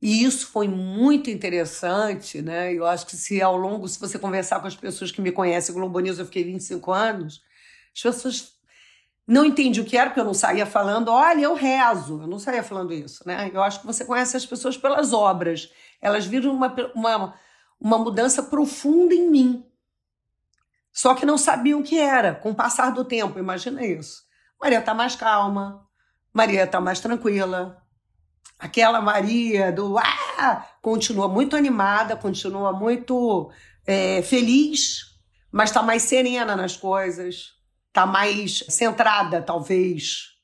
e 0.00 0.24
isso 0.24 0.48
foi 0.48 0.68
muito 0.68 1.30
interessante, 1.30 2.42
né? 2.42 2.72
Eu 2.72 2.86
acho 2.86 3.06
que 3.06 3.16
se 3.16 3.40
ao 3.40 3.56
longo, 3.56 3.88
se 3.88 3.98
você 3.98 4.18
conversar 4.18 4.60
com 4.60 4.66
as 4.66 4.76
pessoas 4.76 5.10
que 5.10 5.20
me 5.20 5.32
conhecem, 5.32 5.74
Globo 5.74 6.00
News, 6.00 6.18
eu 6.18 6.26
fiquei 6.26 6.44
25 6.44 6.92
anos, 6.92 7.42
as 7.94 8.02
pessoas 8.02 8.56
não 9.26 9.44
entendi 9.44 9.80
o 9.80 9.84
que 9.84 9.96
era, 9.96 10.10
porque 10.10 10.20
eu 10.20 10.24
não 10.24 10.34
saía 10.34 10.66
falando, 10.66 11.10
olha, 11.10 11.42
eu 11.42 11.54
rezo. 11.54 12.22
Eu 12.22 12.28
não 12.28 12.38
saía 12.38 12.62
falando 12.62 12.92
isso, 12.92 13.26
né? 13.26 13.50
Eu 13.52 13.62
acho 13.62 13.80
que 13.80 13.86
você 13.86 14.04
conhece 14.04 14.36
as 14.36 14.46
pessoas 14.46 14.76
pelas 14.76 15.12
obras. 15.12 15.72
Elas 16.00 16.26
viram 16.26 16.52
uma, 16.54 16.74
uma, 16.94 17.34
uma 17.80 17.98
mudança 17.98 18.42
profunda 18.42 19.14
em 19.14 19.28
mim. 19.28 19.66
Só 20.92 21.14
que 21.14 21.26
não 21.26 21.36
sabiam 21.36 21.80
o 21.80 21.82
que 21.82 21.98
era, 21.98 22.34
com 22.34 22.50
o 22.50 22.54
passar 22.54 22.90
do 22.90 23.04
tempo, 23.04 23.38
imagina 23.38 23.84
isso. 23.84 24.24
Maria 24.60 24.78
está 24.78 24.94
mais 24.94 25.14
calma, 25.14 25.85
Maria 26.36 26.64
está 26.64 26.80
mais 26.80 27.00
tranquila. 27.00 27.82
Aquela 28.58 29.00
Maria 29.00 29.72
do 29.72 29.98
ah, 29.98 30.66
continua 30.80 31.28
muito 31.28 31.56
animada, 31.56 32.16
continua 32.16 32.72
muito 32.72 33.50
é, 33.86 34.22
feliz, 34.22 35.16
mas 35.50 35.70
está 35.70 35.82
mais 35.82 36.02
serena 36.02 36.56
nas 36.56 36.76
coisas 36.76 37.56
tá 37.96 38.04
mais 38.04 38.62
centrada, 38.68 39.40
talvez. 39.40 40.34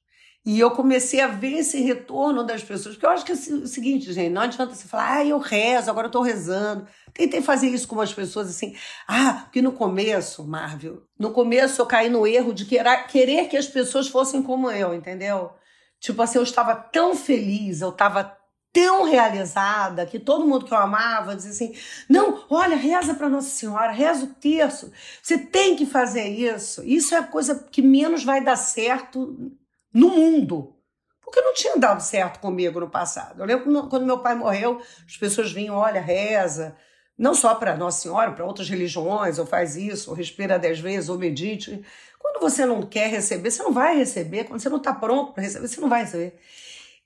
E 0.44 0.58
eu 0.58 0.70
comecei 0.70 1.20
a 1.20 1.26
ver 1.26 1.58
esse 1.58 1.82
retorno 1.82 2.42
das 2.42 2.62
pessoas, 2.62 2.94
porque 2.94 3.04
eu 3.04 3.10
acho 3.10 3.26
que 3.26 3.32
é 3.32 3.34
o 3.34 3.66
seguinte, 3.66 4.10
gente, 4.10 4.32
não 4.32 4.40
adianta 4.40 4.74
você 4.74 4.88
falar, 4.88 5.18
ah, 5.18 5.24
eu 5.26 5.38
rezo, 5.38 5.90
agora 5.90 6.06
eu 6.06 6.10
tô 6.10 6.22
rezando. 6.22 6.88
Tentei 7.12 7.42
fazer 7.42 7.68
isso 7.68 7.86
com 7.86 8.00
as 8.00 8.12
pessoas 8.12 8.48
assim, 8.48 8.74
ah, 9.06 9.42
porque 9.44 9.60
no 9.60 9.72
começo, 9.72 10.42
Marvel, 10.48 11.02
no 11.18 11.30
começo 11.30 11.82
eu 11.82 11.86
caí 11.86 12.08
no 12.08 12.26
erro 12.26 12.54
de 12.54 12.64
querer 12.64 13.48
que 13.48 13.56
as 13.56 13.66
pessoas 13.66 14.08
fossem 14.08 14.42
como 14.42 14.70
eu, 14.70 14.94
entendeu? 14.94 15.52
Tipo 16.02 16.20
assim, 16.20 16.38
eu 16.38 16.42
estava 16.42 16.74
tão 16.74 17.14
feliz, 17.14 17.80
eu 17.80 17.90
estava 17.90 18.36
tão 18.72 19.04
realizada 19.04 20.04
que 20.04 20.18
todo 20.18 20.44
mundo 20.44 20.64
que 20.64 20.74
eu 20.74 20.78
amava 20.78 21.36
dizia 21.36 21.52
assim: 21.52 21.80
não, 22.08 22.44
olha, 22.50 22.74
reza 22.74 23.14
para 23.14 23.28
Nossa 23.28 23.50
Senhora, 23.50 23.92
reza 23.92 24.24
o 24.24 24.34
terço, 24.34 24.92
você 25.22 25.38
tem 25.38 25.76
que 25.76 25.86
fazer 25.86 26.26
isso. 26.26 26.82
Isso 26.82 27.14
é 27.14 27.18
a 27.18 27.22
coisa 27.22 27.68
que 27.70 27.80
menos 27.80 28.24
vai 28.24 28.42
dar 28.42 28.56
certo 28.56 29.54
no 29.94 30.08
mundo. 30.08 30.74
Porque 31.22 31.40
não 31.40 31.54
tinha 31.54 31.76
dado 31.76 32.00
certo 32.00 32.40
comigo 32.40 32.80
no 32.80 32.90
passado. 32.90 33.40
Eu 33.40 33.46
lembro 33.46 33.88
quando 33.88 34.04
meu 34.04 34.18
pai 34.18 34.34
morreu, 34.34 34.82
as 35.06 35.16
pessoas 35.16 35.52
vinham, 35.52 35.76
olha, 35.76 36.00
reza, 36.00 36.76
não 37.22 37.36
só 37.36 37.54
para 37.54 37.76
Nossa 37.76 38.02
Senhora, 38.02 38.32
para 38.32 38.44
outras 38.44 38.68
religiões, 38.68 39.38
ou 39.38 39.46
faz 39.46 39.76
isso, 39.76 40.10
ou 40.10 40.16
respira 40.16 40.58
dez 40.58 40.80
vezes, 40.80 41.08
ou 41.08 41.16
medite. 41.16 41.80
Quando 42.18 42.40
você 42.40 42.66
não 42.66 42.82
quer 42.82 43.08
receber, 43.08 43.48
você 43.48 43.62
não 43.62 43.72
vai 43.72 43.96
receber. 43.96 44.42
Quando 44.42 44.60
você 44.60 44.68
não 44.68 44.78
está 44.78 44.92
pronto 44.92 45.32
para 45.32 45.44
receber, 45.44 45.68
você 45.68 45.80
não 45.80 45.88
vai 45.88 46.00
receber. 46.00 46.34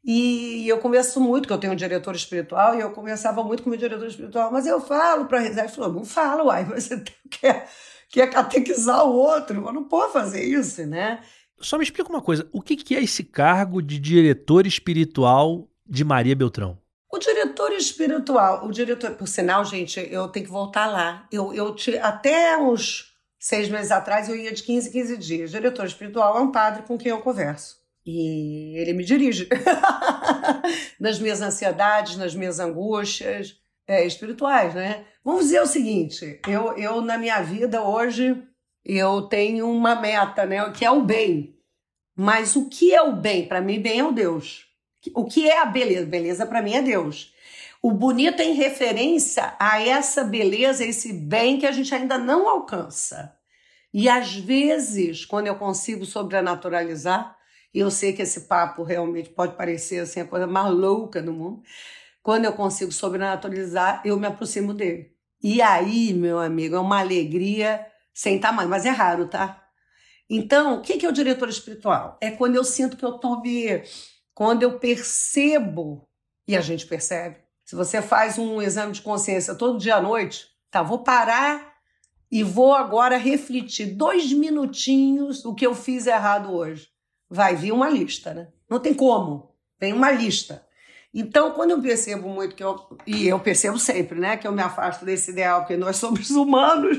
E 0.02 0.66
eu 0.66 0.78
converso 0.78 1.20
muito, 1.20 1.46
que 1.46 1.52
eu 1.52 1.58
tenho 1.58 1.74
um 1.74 1.76
diretor 1.76 2.16
espiritual, 2.16 2.74
e 2.74 2.80
eu 2.80 2.92
conversava 2.92 3.44
muito 3.44 3.62
com 3.62 3.68
o 3.68 3.70
meu 3.70 3.78
diretor 3.78 4.06
espiritual, 4.06 4.50
mas 4.50 4.66
eu 4.66 4.80
falo 4.80 5.26
para 5.26 5.38
rezar. 5.38 5.64
Ele 5.64 5.72
falou: 5.72 5.92
não 5.92 6.04
fala, 6.06 6.44
uai, 6.44 6.64
você 6.72 7.04
quer, 7.30 7.68
quer 8.08 8.30
catequizar 8.30 9.04
o 9.04 9.12
outro, 9.12 9.60
mas 9.60 9.74
não 9.74 9.84
pode 9.84 10.14
fazer 10.14 10.42
isso, 10.42 10.86
né? 10.86 11.20
Só 11.60 11.76
me 11.76 11.84
explica 11.84 12.08
uma 12.08 12.22
coisa: 12.22 12.48
o 12.54 12.62
que 12.62 12.94
é 12.94 13.02
esse 13.02 13.22
cargo 13.22 13.82
de 13.82 13.98
diretor 13.98 14.66
espiritual 14.66 15.68
de 15.86 16.02
Maria 16.04 16.34
Beltrão? 16.34 16.78
O 17.16 17.18
diretor 17.18 17.72
espiritual, 17.72 18.66
o 18.66 18.70
diretor, 18.70 19.12
por 19.12 19.26
sinal, 19.26 19.64
gente, 19.64 20.06
eu 20.12 20.28
tenho 20.28 20.44
que 20.44 20.52
voltar 20.52 20.86
lá. 20.86 21.26
Eu, 21.32 21.50
eu 21.54 21.74
até 22.02 22.58
uns 22.58 23.16
seis 23.38 23.70
meses 23.70 23.90
atrás 23.90 24.28
eu 24.28 24.36
ia 24.36 24.52
de 24.52 24.62
15 24.62 24.90
em 24.90 24.92
15 24.92 25.16
dias. 25.16 25.50
O 25.50 25.54
diretor 25.54 25.86
espiritual 25.86 26.36
é 26.36 26.42
um 26.42 26.52
padre 26.52 26.82
com 26.82 26.98
quem 26.98 27.10
eu 27.10 27.22
converso. 27.22 27.78
E 28.04 28.76
ele 28.76 28.92
me 28.92 29.02
dirige 29.02 29.48
nas 31.00 31.18
minhas 31.18 31.40
ansiedades, 31.40 32.18
nas 32.18 32.34
minhas 32.34 32.60
angústias 32.60 33.56
é, 33.88 34.06
espirituais, 34.06 34.74
né? 34.74 35.06
Vamos 35.24 35.44
dizer 35.46 35.62
o 35.62 35.66
seguinte: 35.66 36.38
eu, 36.46 36.76
eu, 36.76 37.00
na 37.00 37.16
minha 37.16 37.40
vida 37.40 37.82
hoje, 37.82 38.42
eu 38.84 39.22
tenho 39.22 39.70
uma 39.70 39.94
meta, 39.94 40.44
né? 40.44 40.70
Que 40.70 40.84
é 40.84 40.90
o 40.90 41.02
bem. 41.02 41.58
Mas 42.14 42.56
o 42.56 42.68
que 42.68 42.94
é 42.94 43.00
o 43.00 43.16
bem? 43.16 43.48
Para 43.48 43.62
mim, 43.62 43.80
bem 43.80 44.00
é 44.00 44.04
o 44.04 44.12
Deus. 44.12 44.65
O 45.14 45.24
que 45.24 45.48
é 45.48 45.60
a 45.60 45.66
beleza? 45.66 46.06
Beleza 46.06 46.46
para 46.46 46.62
mim 46.62 46.74
é 46.74 46.82
Deus. 46.82 47.32
O 47.82 47.92
bonito 47.92 48.40
é 48.40 48.44
em 48.44 48.54
referência 48.54 49.54
a 49.58 49.80
essa 49.80 50.24
beleza, 50.24 50.84
esse 50.84 51.12
bem 51.12 51.58
que 51.58 51.66
a 51.66 51.72
gente 51.72 51.94
ainda 51.94 52.18
não 52.18 52.48
alcança. 52.48 53.36
E 53.92 54.08
às 54.08 54.34
vezes, 54.34 55.24
quando 55.24 55.46
eu 55.46 55.56
consigo 55.56 56.04
sobrenaturalizar, 56.04 57.36
e 57.72 57.78
eu 57.78 57.90
sei 57.90 58.12
que 58.12 58.22
esse 58.22 58.42
papo 58.42 58.82
realmente 58.82 59.28
pode 59.28 59.54
parecer 59.54 59.98
assim, 59.98 60.20
a 60.20 60.24
coisa 60.24 60.46
mais 60.46 60.72
louca 60.72 61.20
do 61.20 61.32
mundo. 61.32 61.62
Quando 62.22 62.46
eu 62.46 62.52
consigo 62.54 62.90
sobrenaturalizar, 62.90 64.02
eu 64.04 64.18
me 64.18 64.26
aproximo 64.26 64.72
dele. 64.72 65.12
E 65.42 65.60
aí, 65.60 66.14
meu 66.14 66.38
amigo, 66.38 66.74
é 66.74 66.80
uma 66.80 67.00
alegria 67.00 67.86
sem 68.12 68.40
tamanho, 68.40 68.68
mas 68.68 68.86
é 68.86 68.90
raro, 68.90 69.28
tá? 69.28 69.62
Então, 70.28 70.78
o 70.78 70.80
que 70.80 71.04
é 71.04 71.08
o 71.08 71.12
diretor 71.12 71.48
espiritual? 71.48 72.18
É 72.20 72.30
quando 72.30 72.56
eu 72.56 72.64
sinto 72.64 72.96
que 72.96 73.04
eu 73.04 73.12
tô 73.12 73.40
me. 73.40 73.82
Quando 74.36 74.62
eu 74.64 74.78
percebo, 74.78 76.06
e 76.46 76.54
a 76.54 76.60
gente 76.60 76.86
percebe. 76.86 77.38
Se 77.64 77.74
você 77.74 78.02
faz 78.02 78.36
um 78.36 78.60
exame 78.60 78.92
de 78.92 79.00
consciência 79.00 79.54
todo 79.54 79.78
dia 79.78 79.96
à 79.96 80.00
noite, 80.00 80.46
tá, 80.70 80.82
vou 80.82 80.98
parar 80.98 81.72
e 82.30 82.42
vou 82.42 82.74
agora 82.74 83.16
refletir 83.16 83.94
dois 83.94 84.30
minutinhos 84.30 85.42
o 85.42 85.54
que 85.54 85.66
eu 85.66 85.74
fiz 85.74 86.06
errado 86.06 86.52
hoje. 86.52 86.90
vai 87.30 87.56
vir 87.56 87.72
uma 87.72 87.88
lista, 87.88 88.34
né? 88.34 88.48
Não 88.68 88.78
tem 88.78 88.92
como, 88.92 89.54
tem 89.78 89.94
uma 89.94 90.10
lista. 90.10 90.62
Então, 91.14 91.52
quando 91.52 91.70
eu 91.70 91.80
percebo 91.80 92.28
muito 92.28 92.54
que 92.54 92.62
eu. 92.62 92.76
E 93.06 93.26
eu 93.26 93.40
percebo 93.40 93.78
sempre, 93.78 94.20
né? 94.20 94.36
Que 94.36 94.46
eu 94.46 94.52
me 94.52 94.60
afasto 94.60 95.02
desse 95.06 95.30
ideal, 95.30 95.60
porque 95.60 95.78
nós 95.78 95.96
somos 95.96 96.28
humanos 96.36 96.98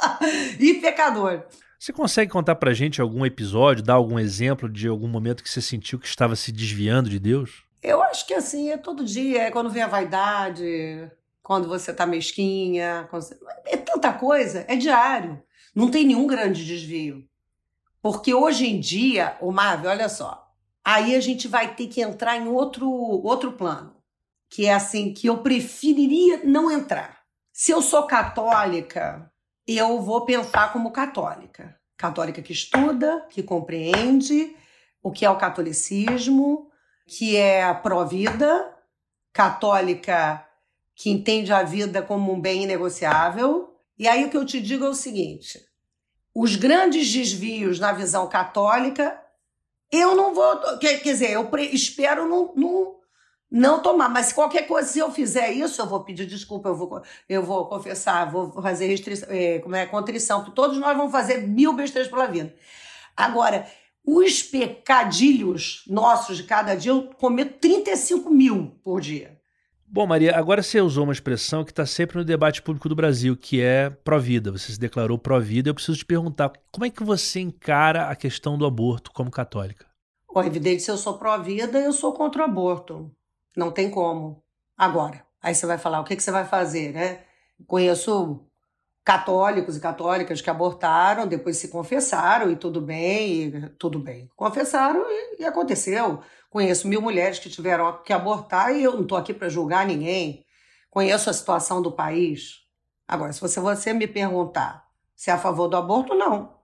e 0.58 0.74
pecadores. 0.80 1.42
Você 1.80 1.94
consegue 1.94 2.30
contar 2.30 2.56
pra 2.56 2.74
gente 2.74 3.00
algum 3.00 3.24
episódio, 3.24 3.82
dar 3.82 3.94
algum 3.94 4.18
exemplo 4.18 4.68
de 4.68 4.86
algum 4.86 5.08
momento 5.08 5.42
que 5.42 5.48
você 5.48 5.62
sentiu 5.62 5.98
que 5.98 6.06
estava 6.06 6.36
se 6.36 6.52
desviando 6.52 7.08
de 7.08 7.18
Deus? 7.18 7.64
Eu 7.82 8.02
acho 8.02 8.26
que 8.26 8.34
assim, 8.34 8.68
é 8.68 8.76
todo 8.76 9.02
dia, 9.02 9.44
é 9.44 9.50
quando 9.50 9.70
vem 9.70 9.82
a 9.82 9.88
vaidade, 9.88 11.10
quando 11.42 11.66
você 11.66 11.90
tá 11.94 12.04
mesquinha, 12.04 13.08
você... 13.10 13.34
é 13.64 13.78
tanta 13.78 14.12
coisa, 14.12 14.62
é 14.68 14.76
diário. 14.76 15.42
Não 15.74 15.90
tem 15.90 16.04
nenhum 16.04 16.26
grande 16.26 16.66
desvio. 16.66 17.26
Porque 18.02 18.34
hoje 18.34 18.66
em 18.66 18.78
dia, 18.78 19.38
o 19.40 19.50
Marvel, 19.50 19.90
olha 19.90 20.10
só, 20.10 20.52
aí 20.84 21.16
a 21.16 21.20
gente 21.20 21.48
vai 21.48 21.74
ter 21.74 21.86
que 21.86 22.02
entrar 22.02 22.36
em 22.36 22.46
outro, 22.46 22.90
outro 22.90 23.52
plano, 23.52 23.96
que 24.50 24.66
é 24.66 24.74
assim, 24.74 25.14
que 25.14 25.28
eu 25.28 25.38
preferiria 25.38 26.42
não 26.44 26.70
entrar. 26.70 27.20
Se 27.50 27.72
eu 27.72 27.80
sou 27.80 28.02
católica, 28.02 29.32
eu 29.76 30.00
vou 30.00 30.24
pensar 30.24 30.72
como 30.72 30.90
católica. 30.90 31.78
Católica 31.96 32.40
que 32.42 32.52
estuda, 32.52 33.26
que 33.28 33.42
compreende 33.42 34.56
o 35.02 35.10
que 35.10 35.24
é 35.24 35.30
o 35.30 35.36
catolicismo, 35.36 36.70
que 37.06 37.36
é 37.36 37.72
pró-vida, 37.74 38.74
católica 39.32 40.46
que 40.94 41.10
entende 41.10 41.52
a 41.52 41.62
vida 41.62 42.02
como 42.02 42.32
um 42.32 42.40
bem 42.40 42.64
inegociável. 42.64 43.74
E 43.98 44.06
aí 44.06 44.24
o 44.24 44.30
que 44.30 44.36
eu 44.36 44.44
te 44.44 44.60
digo 44.60 44.84
é 44.84 44.88
o 44.88 44.94
seguinte: 44.94 45.58
os 46.34 46.56
grandes 46.56 47.10
desvios 47.10 47.80
na 47.80 47.92
visão 47.92 48.28
católica, 48.28 49.20
eu 49.90 50.14
não 50.14 50.34
vou. 50.34 50.78
Quer, 50.78 51.02
dizer, 51.02 51.32
eu 51.32 51.50
espero 51.72 52.28
não, 52.28 52.52
não, 52.54 52.99
não 53.50 53.82
tomar. 53.82 54.08
Mas 54.08 54.32
qualquer 54.32 54.66
coisa, 54.66 54.88
se 54.88 54.98
eu 54.98 55.10
fizer 55.10 55.50
isso, 55.50 55.80
eu 55.80 55.86
vou 55.86 56.04
pedir 56.04 56.26
desculpa, 56.26 56.68
eu 56.68 56.76
vou, 56.76 57.02
eu 57.28 57.42
vou 57.42 57.66
confessar, 57.66 58.30
vou 58.30 58.52
fazer 58.62 58.86
restrição, 58.86 59.28
é, 59.30 59.58
como 59.58 59.74
é, 59.74 59.86
contrição, 59.86 60.44
todos 60.50 60.78
nós 60.78 60.96
vamos 60.96 61.10
fazer 61.10 61.46
mil 61.46 61.72
besteiras 61.72 62.10
pela 62.10 62.26
vida. 62.26 62.54
Agora, 63.16 63.66
os 64.06 64.42
pecadilhos 64.42 65.84
nossos 65.86 66.36
de 66.36 66.44
cada 66.44 66.74
dia, 66.74 66.92
eu 66.92 67.10
cometo 67.18 67.58
35 67.58 68.30
mil 68.30 68.78
por 68.82 69.00
dia. 69.00 69.38
Bom, 69.92 70.06
Maria, 70.06 70.36
agora 70.38 70.62
você 70.62 70.80
usou 70.80 71.02
uma 71.02 71.12
expressão 71.12 71.64
que 71.64 71.72
está 71.72 71.84
sempre 71.84 72.16
no 72.16 72.24
debate 72.24 72.62
público 72.62 72.88
do 72.88 72.94
Brasil, 72.94 73.36
que 73.36 73.60
é 73.60 73.90
pró-vida. 73.90 74.52
Você 74.52 74.70
se 74.70 74.78
declarou 74.78 75.18
pró-vida. 75.18 75.68
Eu 75.68 75.74
preciso 75.74 75.98
te 75.98 76.04
perguntar, 76.04 76.52
como 76.70 76.84
é 76.84 76.90
que 76.90 77.02
você 77.02 77.40
encara 77.40 78.06
a 78.06 78.14
questão 78.14 78.56
do 78.56 78.64
aborto 78.64 79.10
como 79.10 79.32
católica? 79.32 79.86
Bom, 80.32 80.44
evidente, 80.44 80.82
se 80.82 80.92
eu 80.92 80.96
sou 80.96 81.18
pró-vida, 81.18 81.76
eu 81.80 81.92
sou 81.92 82.12
contra 82.12 82.42
o 82.42 82.44
aborto. 82.44 83.10
Não 83.56 83.70
tem 83.70 83.90
como. 83.90 84.42
Agora, 84.76 85.24
aí 85.42 85.54
você 85.54 85.66
vai 85.66 85.78
falar, 85.78 86.00
o 86.00 86.04
que, 86.04 86.16
que 86.16 86.22
você 86.22 86.30
vai 86.30 86.46
fazer, 86.46 86.92
né? 86.92 87.20
Conheço 87.66 88.46
católicos 89.04 89.76
e 89.76 89.80
católicas 89.80 90.40
que 90.40 90.50
abortaram, 90.50 91.26
depois 91.26 91.56
se 91.56 91.68
confessaram 91.68 92.50
e 92.50 92.56
tudo 92.56 92.80
bem, 92.80 93.42
e 93.42 93.68
tudo 93.70 93.98
bem. 93.98 94.30
Confessaram 94.36 95.04
e, 95.08 95.42
e 95.42 95.44
aconteceu. 95.44 96.20
Conheço 96.48 96.88
mil 96.88 97.00
mulheres 97.00 97.38
que 97.38 97.50
tiveram 97.50 98.02
que 98.02 98.12
abortar 98.12 98.74
e 98.74 98.82
eu 98.82 98.92
não 98.94 99.02
estou 99.02 99.18
aqui 99.18 99.34
para 99.34 99.48
julgar 99.48 99.86
ninguém. 99.86 100.44
Conheço 100.90 101.30
a 101.30 101.32
situação 101.32 101.80
do 101.80 101.92
país. 101.92 102.60
Agora, 103.06 103.32
se 103.32 103.40
você, 103.40 103.60
você 103.60 103.92
me 103.92 104.06
perguntar 104.06 104.88
se 105.14 105.30
é 105.30 105.32
a 105.32 105.38
favor 105.38 105.68
do 105.68 105.76
aborto, 105.76 106.14
não. 106.14 106.54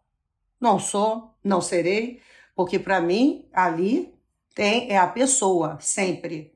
Não 0.61 0.79
sou, 0.79 1.35
não 1.45 1.61
serei, 1.61 2.23
porque 2.55 2.79
para 2.79 3.01
mim 3.01 3.47
ali 3.53 4.15
tem 4.55 4.91
é 4.91 4.97
a 4.97 5.07
pessoa 5.07 5.79
sempre. 5.81 6.56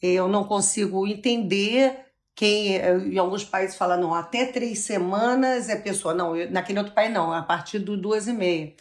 Eu 0.00 0.28
não 0.28 0.44
consigo 0.44 1.06
entender 1.06 2.06
quem 2.34 2.76
em 2.76 3.18
alguns 3.18 3.44
países 3.44 3.76
fala 3.76 3.96
não 3.96 4.14
até 4.14 4.46
três 4.46 4.80
semanas 4.80 5.68
é 5.68 5.74
pessoa 5.74 6.14
não 6.14 6.34
naquele 6.50 6.78
outro 6.78 6.94
país 6.94 7.12
não 7.12 7.32
a 7.32 7.42
partir 7.42 7.80
do 7.80 7.96
duas 7.96 8.28
e 8.28 8.32
meia 8.32 8.74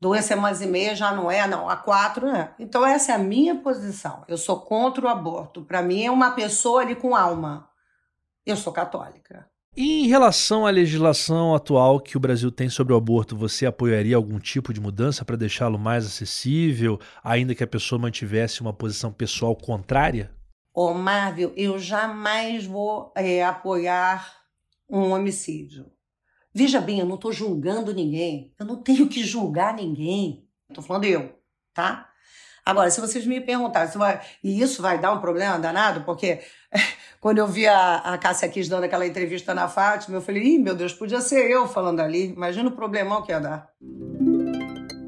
duas 0.00 0.24
semanas 0.24 0.60
e 0.60 0.66
meia 0.66 0.94
já 0.94 1.12
não 1.12 1.30
é, 1.30 1.46
não, 1.46 1.68
a 1.68 1.76
quatro 1.76 2.28
é. 2.28 2.54
Então 2.58 2.84
essa 2.84 3.12
é 3.12 3.14
a 3.14 3.18
minha 3.18 3.56
posição. 3.56 4.24
Eu 4.28 4.36
sou 4.36 4.60
contra 4.60 5.04
o 5.04 5.08
aborto. 5.08 5.64
Para 5.64 5.82
mim 5.82 6.04
é 6.04 6.10
uma 6.10 6.32
pessoa 6.32 6.82
ali 6.82 6.94
com 6.94 7.16
alma. 7.16 7.68
Eu 8.44 8.56
sou 8.56 8.72
católica. 8.72 9.48
Em 9.78 10.06
relação 10.06 10.64
à 10.64 10.70
legislação 10.70 11.54
atual 11.54 12.00
que 12.00 12.16
o 12.16 12.20
Brasil 12.20 12.50
tem 12.50 12.66
sobre 12.66 12.94
o 12.94 12.96
aborto, 12.96 13.36
você 13.36 13.66
apoiaria 13.66 14.16
algum 14.16 14.38
tipo 14.38 14.72
de 14.72 14.80
mudança 14.80 15.22
para 15.22 15.36
deixá-lo 15.36 15.78
mais 15.78 16.06
acessível, 16.06 16.98
ainda 17.22 17.54
que 17.54 17.62
a 17.62 17.66
pessoa 17.66 18.00
mantivesse 18.00 18.62
uma 18.62 18.72
posição 18.72 19.12
pessoal 19.12 19.54
contrária? 19.54 20.30
Ô, 20.72 20.94
Marvel, 20.94 21.52
eu 21.54 21.78
jamais 21.78 22.64
vou 22.64 23.12
é, 23.14 23.44
apoiar 23.44 24.34
um 24.88 25.12
homicídio. 25.12 25.84
Veja 26.54 26.80
bem, 26.80 27.00
eu 27.00 27.06
não 27.06 27.16
estou 27.16 27.30
julgando 27.30 27.92
ninguém. 27.92 28.54
Eu 28.58 28.64
não 28.64 28.76
tenho 28.82 29.06
que 29.06 29.22
julgar 29.22 29.74
ninguém. 29.74 30.48
Estou 30.70 30.82
falando 30.82 31.04
eu, 31.04 31.38
tá? 31.74 32.08
Agora, 32.66 32.90
se 32.90 33.00
vocês 33.00 33.24
me 33.24 33.40
perguntarem, 33.40 33.92
se 33.92 33.96
vai, 33.96 34.20
e 34.42 34.60
isso 34.60 34.82
vai 34.82 34.98
dar 34.98 35.12
um 35.12 35.20
problema 35.20 35.56
danado, 35.56 36.00
porque 36.00 36.40
quando 37.20 37.38
eu 37.38 37.46
vi 37.46 37.64
a, 37.64 37.98
a 37.98 38.18
Cássia 38.18 38.48
Kiss 38.48 38.68
dando 38.68 38.82
aquela 38.82 39.06
entrevista 39.06 39.54
na 39.54 39.68
Fátima, 39.68 40.16
eu 40.16 40.20
falei, 40.20 40.42
ih, 40.42 40.58
meu 40.58 40.74
Deus, 40.74 40.92
podia 40.92 41.20
ser 41.20 41.48
eu 41.48 41.68
falando 41.68 42.00
ali. 42.00 42.32
Imagina 42.32 42.68
o 42.68 42.72
problemão 42.72 43.22
que 43.22 43.30
ia 43.30 43.38
dar. 43.38 43.70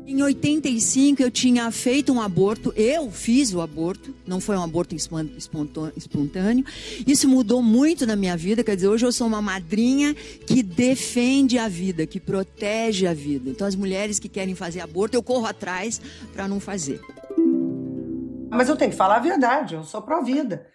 Em 0.06 0.22
85 0.22 1.20
eu 1.20 1.32
tinha 1.32 1.68
feito 1.72 2.12
um 2.12 2.20
aborto, 2.20 2.72
eu 2.76 3.10
fiz 3.10 3.52
o 3.52 3.60
aborto, 3.60 4.14
não 4.24 4.40
foi 4.40 4.56
um 4.56 4.62
aborto 4.62 4.94
espontâneo. 4.94 6.64
Isso 7.04 7.28
mudou 7.28 7.60
muito 7.60 8.06
na 8.06 8.14
minha 8.14 8.36
vida, 8.36 8.62
quer 8.62 8.76
dizer, 8.76 8.86
hoje 8.86 9.04
eu 9.04 9.12
sou 9.12 9.26
uma 9.26 9.42
madrinha 9.42 10.14
que 10.46 10.62
defende 10.62 11.58
a 11.58 11.68
vida, 11.68 12.06
que 12.06 12.20
protege 12.20 13.06
a 13.06 13.12
vida. 13.12 13.50
Então 13.50 13.66
as 13.66 13.74
mulheres 13.74 14.20
que 14.20 14.28
querem 14.28 14.54
fazer 14.54 14.80
aborto, 14.80 15.16
eu 15.16 15.22
corro 15.24 15.46
atrás 15.46 16.00
para 16.32 16.46
não 16.46 16.60
fazer. 16.60 17.00
Mas 18.50 18.68
eu 18.68 18.76
tenho 18.76 18.90
que 18.90 18.96
falar 18.96 19.16
a 19.16 19.20
verdade, 19.20 19.74
eu 19.74 19.84
sou 19.84 20.02
pró-vida. 20.02 20.66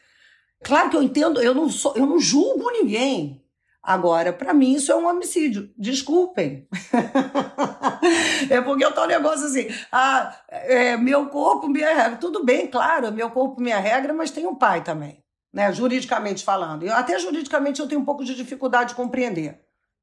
Claro 0.63 0.89
que 0.89 0.95
eu 0.95 1.03
entendo, 1.03 1.41
eu 1.41 1.53
não 1.53 1.69
sou, 1.69 1.93
eu 1.95 2.05
não 2.05 2.19
julgo 2.19 2.71
ninguém. 2.71 3.43
Agora, 3.81 4.31
para 4.31 4.53
mim, 4.53 4.75
isso 4.75 4.93
é 4.93 4.95
um 4.95 5.05
homicídio. 5.05 5.69
Desculpem. 5.77 6.65
é 8.49 8.62
porque 8.62 8.86
eu 8.86 8.93
tô 8.93 9.03
um 9.03 9.07
negócio 9.07 9.45
assim, 9.45 9.67
ah, 9.91 10.33
é, 10.47 10.95
meu 10.95 11.27
corpo, 11.27 11.67
minha 11.67 11.93
regra. 11.93 12.15
Tudo 12.15 12.45
bem, 12.45 12.67
claro, 12.67 13.12
meu 13.12 13.29
corpo, 13.29 13.59
minha 13.59 13.79
regra, 13.79 14.13
mas 14.13 14.31
tem 14.31 14.47
um 14.47 14.55
pai 14.55 14.81
também, 14.81 15.21
né? 15.51 15.73
Juridicamente 15.73 16.45
falando. 16.45 16.83
Eu, 16.83 16.93
até 16.93 17.19
juridicamente 17.19 17.81
eu 17.81 17.88
tenho 17.88 17.99
um 17.99 18.05
pouco 18.05 18.23
de 18.23 18.36
dificuldade 18.36 18.91
de 18.91 18.95
compreender. 18.95 19.59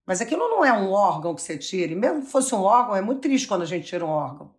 Mas 0.07 0.21
aquilo 0.21 0.47
não 0.49 0.63
é 0.63 0.73
um 0.73 0.91
órgão 0.91 1.35
que 1.35 1.41
você 1.41 1.57
tira. 1.57 1.93
E 1.93 1.97
mesmo 1.97 2.21
que 2.21 2.31
fosse 2.31 2.55
um 2.55 2.61
órgão, 2.61 2.95
é 2.95 3.01
muito 3.01 3.23
triste 3.23 3.49
quando 3.49 3.63
a 3.63 3.67
gente 3.67 3.87
tira 3.87 4.05
um 4.05 4.11
órgão. 4.11 4.55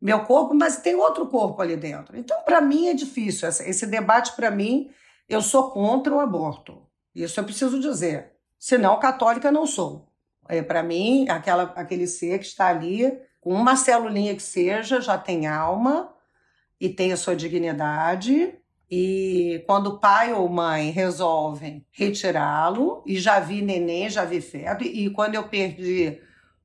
Meu 0.00 0.24
corpo, 0.24 0.54
mas 0.54 0.78
tem 0.78 0.94
outro 0.94 1.26
corpo 1.26 1.62
ali 1.62 1.76
dentro. 1.76 2.16
Então, 2.16 2.42
para 2.42 2.60
mim, 2.60 2.88
é 2.88 2.94
difícil. 2.94 3.48
Esse 3.48 3.86
debate, 3.86 4.36
para 4.36 4.50
mim, 4.50 4.90
eu 5.28 5.40
sou 5.40 5.70
contra 5.70 6.14
o 6.14 6.20
aborto. 6.20 6.86
Isso 7.14 7.40
eu 7.40 7.44
preciso 7.44 7.80
dizer. 7.80 8.32
Senão, 8.58 8.98
católica 8.98 9.50
não 9.50 9.66
sou. 9.66 10.06
É, 10.48 10.62
Para 10.62 10.82
mim, 10.82 11.28
aquela, 11.28 11.64
aquele 11.74 12.06
ser 12.06 12.38
que 12.38 12.46
está 12.46 12.68
ali, 12.68 13.12
com 13.40 13.52
uma 13.52 13.76
celulinha 13.76 14.34
que 14.34 14.42
seja, 14.42 15.00
já 15.00 15.18
tem 15.18 15.46
alma 15.46 16.12
e 16.80 16.88
tem 16.88 17.12
a 17.12 17.16
sua 17.16 17.34
dignidade. 17.34 18.54
E 18.90 19.64
quando 19.66 19.98
pai 19.98 20.32
ou 20.32 20.48
mãe 20.48 20.90
resolvem 20.90 21.84
retirá-lo, 21.90 23.02
e 23.04 23.18
já 23.18 23.40
vi 23.40 23.60
neném, 23.62 24.08
já 24.08 24.24
vi 24.24 24.40
feto, 24.40 24.84
e 24.84 25.10
quando 25.10 25.34
eu 25.34 25.48
perdi 25.48 26.20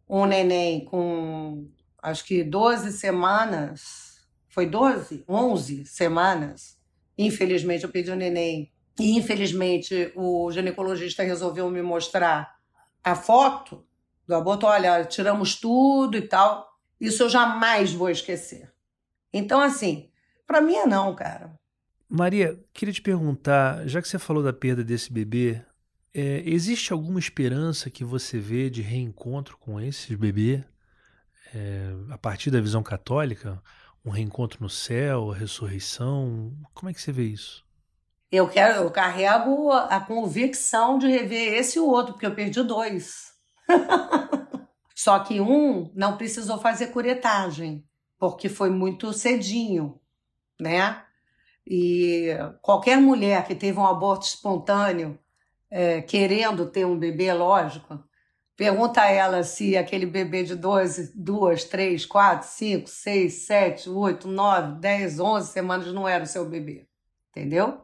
um 0.07 0.25
neném 0.25 0.85
com 0.85 1.67
acho 2.01 2.25
que 2.25 2.43
12 2.43 2.91
semanas, 2.91 4.21
foi 4.49 4.65
12? 4.65 5.23
11 5.27 5.85
semanas, 5.85 6.77
infelizmente 7.17 7.83
eu 7.83 7.89
perdi 7.89 8.11
um 8.11 8.15
neném 8.15 8.71
e 8.99 9.17
infelizmente 9.17 10.11
o 10.15 10.51
ginecologista 10.51 11.23
resolveu 11.23 11.69
me 11.69 11.81
mostrar 11.81 12.55
a 13.03 13.15
foto 13.15 13.85
do 14.27 14.35
aborto. 14.35 14.65
Olha, 14.65 15.03
tiramos 15.05 15.55
tudo 15.55 16.17
e 16.17 16.21
tal. 16.21 16.69
Isso 16.99 17.23
eu 17.23 17.29
jamais 17.29 17.93
vou 17.93 18.09
esquecer. 18.09 18.71
Então, 19.33 19.59
assim, 19.59 20.09
para 20.45 20.61
mim 20.61 20.75
é 20.75 20.85
não, 20.85 21.15
cara. 21.15 21.59
Maria, 22.07 22.59
queria 22.73 22.93
te 22.93 23.01
perguntar, 23.01 23.87
já 23.87 24.01
que 24.01 24.07
você 24.07 24.19
falou 24.19 24.43
da 24.43 24.51
perda 24.51 24.83
desse 24.83 25.11
bebê, 25.11 25.61
é, 26.13 26.43
existe 26.45 26.91
alguma 26.91 27.19
esperança 27.19 27.89
que 27.89 28.03
você 28.03 28.37
vê 28.37 28.69
de 28.69 28.81
reencontro 28.81 29.57
com 29.57 29.79
esse 29.79 30.15
bebê 30.15 30.63
é, 31.53 31.93
a 32.09 32.17
partir 32.17 32.51
da 32.51 32.61
visão 32.61 32.81
católica? 32.83 33.61
Um 34.03 34.09
reencontro 34.09 34.59
no 34.61 34.69
céu, 34.69 35.31
a 35.31 35.35
ressurreição? 35.35 36.53
Como 36.73 36.89
é 36.89 36.93
que 36.93 37.01
você 37.01 37.11
vê 37.11 37.23
isso? 37.23 37.63
Eu 38.31 38.47
quero, 38.47 38.83
eu 38.83 38.91
carrego 38.91 39.71
a 39.71 39.99
convicção 39.99 40.97
de 40.97 41.07
rever 41.07 41.53
esse 41.53 41.77
e 41.77 41.81
o 41.81 41.87
outro, 41.87 42.13
porque 42.13 42.25
eu 42.25 42.33
perdi 42.33 42.63
dois. 42.63 43.33
Só 44.95 45.19
que 45.19 45.41
um 45.41 45.91
não 45.93 46.15
precisou 46.17 46.57
fazer 46.59 46.87
curetagem. 46.87 47.85
porque 48.17 48.47
foi 48.47 48.69
muito 48.69 49.11
cedinho, 49.13 49.99
né? 50.59 51.03
E 51.65 52.27
qualquer 52.61 52.97
mulher 53.01 53.45
que 53.47 53.55
teve 53.55 53.79
um 53.79 53.85
aborto 53.85 54.27
espontâneo, 54.27 55.17
é, 55.71 56.01
querendo 56.01 56.69
ter 56.69 56.85
um 56.85 56.97
bebê, 56.99 57.33
lógico, 57.33 58.03
pergunta 58.61 59.01
a 59.01 59.09
ela 59.09 59.43
se 59.43 59.75
aquele 59.75 60.05
bebê 60.05 60.43
de 60.43 60.53
12, 60.53 61.13
2, 61.15 61.63
3, 61.63 62.05
4, 62.05 62.47
5, 62.47 62.87
6, 62.87 63.33
7, 63.33 63.89
8, 63.89 64.27
9, 64.27 64.79
10, 64.79 65.19
11 65.19 65.51
semanas 65.51 65.91
não 65.91 66.07
era 66.07 66.23
o 66.23 66.27
seu 66.27 66.47
bebê. 66.47 66.85
Entendeu? 67.31 67.81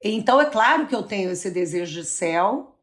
Então, 0.00 0.40
é 0.40 0.44
claro 0.44 0.86
que 0.86 0.94
eu 0.94 1.02
tenho 1.02 1.32
esse 1.32 1.50
desejo 1.50 2.00
de 2.00 2.06
céu, 2.06 2.78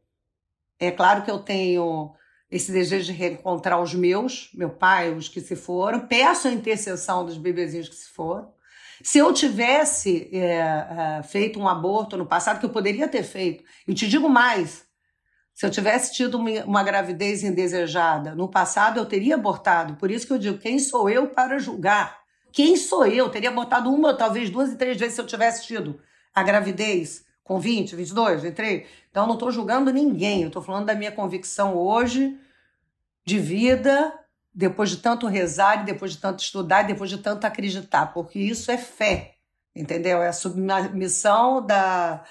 é 0.78 0.90
claro 0.90 1.24
que 1.24 1.30
eu 1.30 1.38
tenho 1.38 2.12
esse 2.50 2.70
desejo 2.70 3.06
de 3.06 3.12
reencontrar 3.12 3.80
os 3.80 3.94
meus, 3.94 4.50
meu 4.52 4.68
pai, 4.68 5.14
os 5.14 5.26
que 5.26 5.40
se 5.40 5.56
foram, 5.56 6.06
peço 6.06 6.48
a 6.48 6.52
intercessão 6.52 7.24
dos 7.24 7.38
bebezinhos 7.38 7.88
que 7.88 7.96
se 7.96 8.10
foram. 8.10 8.52
Se 9.02 9.16
eu 9.16 9.32
tivesse 9.32 10.28
é, 10.36 11.22
feito 11.22 11.58
um 11.58 11.66
aborto 11.66 12.14
no 12.14 12.26
passado, 12.26 12.60
que 12.60 12.66
eu 12.66 12.70
poderia 12.70 13.08
ter 13.08 13.22
feito, 13.22 13.64
e 13.86 13.94
te 13.94 14.06
digo 14.06 14.28
mais, 14.28 14.86
se 15.58 15.66
eu 15.66 15.70
tivesse 15.70 16.14
tido 16.14 16.38
uma, 16.38 16.84
gravidez 16.84 17.42
indesejada 17.42 18.32
no 18.32 18.48
passado, 18.48 19.00
eu 19.00 19.04
teria 19.04 19.34
abortado. 19.34 19.96
Por 19.96 20.08
isso 20.08 20.24
que 20.24 20.32
eu 20.32 20.38
digo, 20.38 20.56
quem 20.56 20.78
sou 20.78 21.10
eu 21.10 21.26
para 21.26 21.58
julgar? 21.58 22.20
Quem 22.52 22.76
sou? 22.76 23.04
Eu 23.04 23.28
teria 23.28 23.48
abortado 23.48 23.92
uma, 23.92 24.14
talvez 24.14 24.50
duas 24.50 24.70
e 24.70 24.76
três 24.76 24.96
vezes 24.96 25.16
se 25.16 25.20
eu 25.20 25.26
tivesse 25.26 25.66
tido 25.66 26.00
a 26.32 26.44
gravidez 26.44 27.24
com 27.42 27.58
20, 27.58 27.96
22, 27.96 28.42
23. 28.42 28.86
Então, 29.10 29.24
eu 29.24 29.26
não 29.26 29.34
estou 29.34 29.50
julgando 29.50 29.92
ninguém, 29.92 30.42
eu 30.42 30.46
estou 30.46 30.62
falando 30.62 30.86
da 30.86 30.94
minha 30.94 31.10
convicção 31.10 31.76
hoje 31.76 32.38
de 33.26 33.40
vida, 33.40 34.16
depois 34.54 34.90
de 34.90 34.98
tanto 34.98 35.26
rezar, 35.26 35.84
depois 35.84 36.12
de 36.12 36.18
tanto 36.18 36.38
estudar, 36.38 36.82
depois 36.82 37.10
de 37.10 37.18
tanto 37.18 37.44
acreditar, 37.44 38.12
porque 38.14 38.38
isso 38.38 38.70
é 38.70 38.78
fé, 38.78 39.34
entendeu? 39.74 40.22
É 40.22 40.28
a 40.28 40.32
submissão 40.32 41.66
da, 41.66 42.22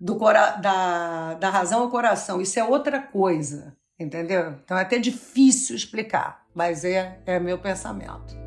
do, 0.00 0.18
da, 0.60 1.34
da 1.34 1.50
razão 1.50 1.82
ao 1.82 1.90
coração. 1.90 2.40
Isso 2.40 2.58
é 2.58 2.64
outra 2.64 3.00
coisa, 3.00 3.76
entendeu? 3.98 4.54
Então 4.64 4.76
é 4.76 4.82
até 4.82 4.98
difícil 4.98 5.74
explicar, 5.74 6.44
mas 6.54 6.84
é, 6.84 7.20
é 7.26 7.38
meu 7.38 7.58
pensamento. 7.58 8.45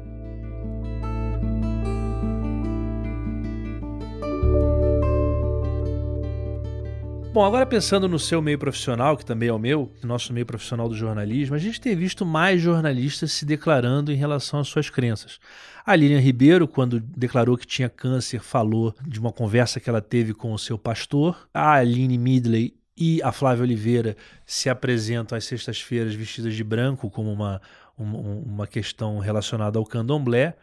Bom, 7.40 7.46
agora 7.46 7.66
pensando 7.66 8.10
no 8.10 8.20
seu 8.20 8.42
meio 8.42 8.60
profissional, 8.60 9.16
que 9.16 9.24
também 9.24 9.48
é 9.48 9.54
o 9.54 9.58
meu, 9.58 9.90
nosso 10.04 10.34
meio 10.34 10.46
profissional 10.46 10.90
do 10.90 10.94
jornalismo, 10.94 11.56
a 11.56 11.58
gente 11.58 11.80
tem 11.80 11.96
visto 11.96 12.26
mais 12.26 12.62
jornalistas 12.62 13.32
se 13.32 13.46
declarando 13.46 14.12
em 14.12 14.16
relação 14.16 14.60
às 14.60 14.68
suas 14.68 14.90
crenças. 14.90 15.40
A 15.86 15.96
Lilian 15.96 16.20
Ribeiro, 16.20 16.68
quando 16.68 17.00
declarou 17.00 17.58
que 17.58 17.66
tinha 17.66 17.88
câncer, 17.88 18.42
falou 18.42 18.94
de 19.08 19.22
uma 19.22 19.32
conversa 19.32 19.80
que 19.80 19.90
ela 19.90 20.02
teve 20.02 20.34
com 20.34 20.52
o 20.52 20.60
seu 20.60 20.78
pastor. 20.78 21.48
A 21.54 21.76
Aline 21.76 22.18
Midley 22.18 22.76
e 22.98 23.24
a 23.24 23.32
Flávia 23.32 23.64
Oliveira 23.64 24.18
se 24.46 24.70
apresentam 24.70 25.38
às 25.38 25.46
sextas-feiras 25.46 26.14
vestidas 26.14 26.54
de 26.54 26.64
branco 26.66 27.10
como 27.10 27.32
uma, 27.32 27.62
uma, 27.98 28.18
uma 28.20 28.68
questão 28.68 29.18
relacionada 29.18 29.80
ao 29.80 29.86
candomblé. 29.86 30.58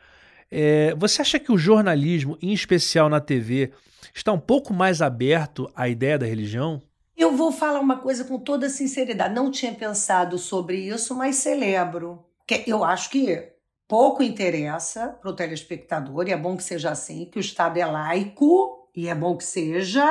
É, 0.50 0.94
você 0.94 1.22
acha 1.22 1.38
que 1.38 1.50
o 1.50 1.59
jornalismo, 1.59 2.38
em 2.40 2.52
especial 2.52 3.09
na 3.09 3.20
TV, 3.20 3.72
está 4.14 4.32
um 4.32 4.38
pouco 4.38 4.72
mais 4.72 5.02
aberto 5.02 5.70
à 5.74 5.88
ideia 5.88 6.18
da 6.18 6.26
religião? 6.26 6.80
Eu 7.16 7.37
vou 7.37 7.50
falar 7.50 7.80
uma 7.80 7.98
coisa 7.98 8.24
com 8.24 8.38
toda 8.38 8.68
sinceridade. 8.68 9.35
Não 9.35 9.50
tinha 9.50 9.74
pensado 9.74 10.38
sobre 10.38 10.76
isso, 10.78 11.14
mas 11.14 11.37
celebro. 11.37 12.24
Eu 12.66 12.85
acho 12.85 13.11
que 13.11 13.52
pouco 13.88 14.22
interessa 14.22 15.16
para 15.20 15.30
o 15.30 15.35
telespectador, 15.35 16.28
e 16.28 16.32
é 16.32 16.37
bom 16.37 16.56
que 16.56 16.62
seja 16.62 16.90
assim, 16.90 17.24
que 17.26 17.38
o 17.38 17.40
Estado 17.40 17.78
é 17.78 17.87
laico, 17.87 18.88
e 18.94 19.09
é 19.09 19.14
bom 19.14 19.37
que 19.37 19.44
seja, 19.44 20.06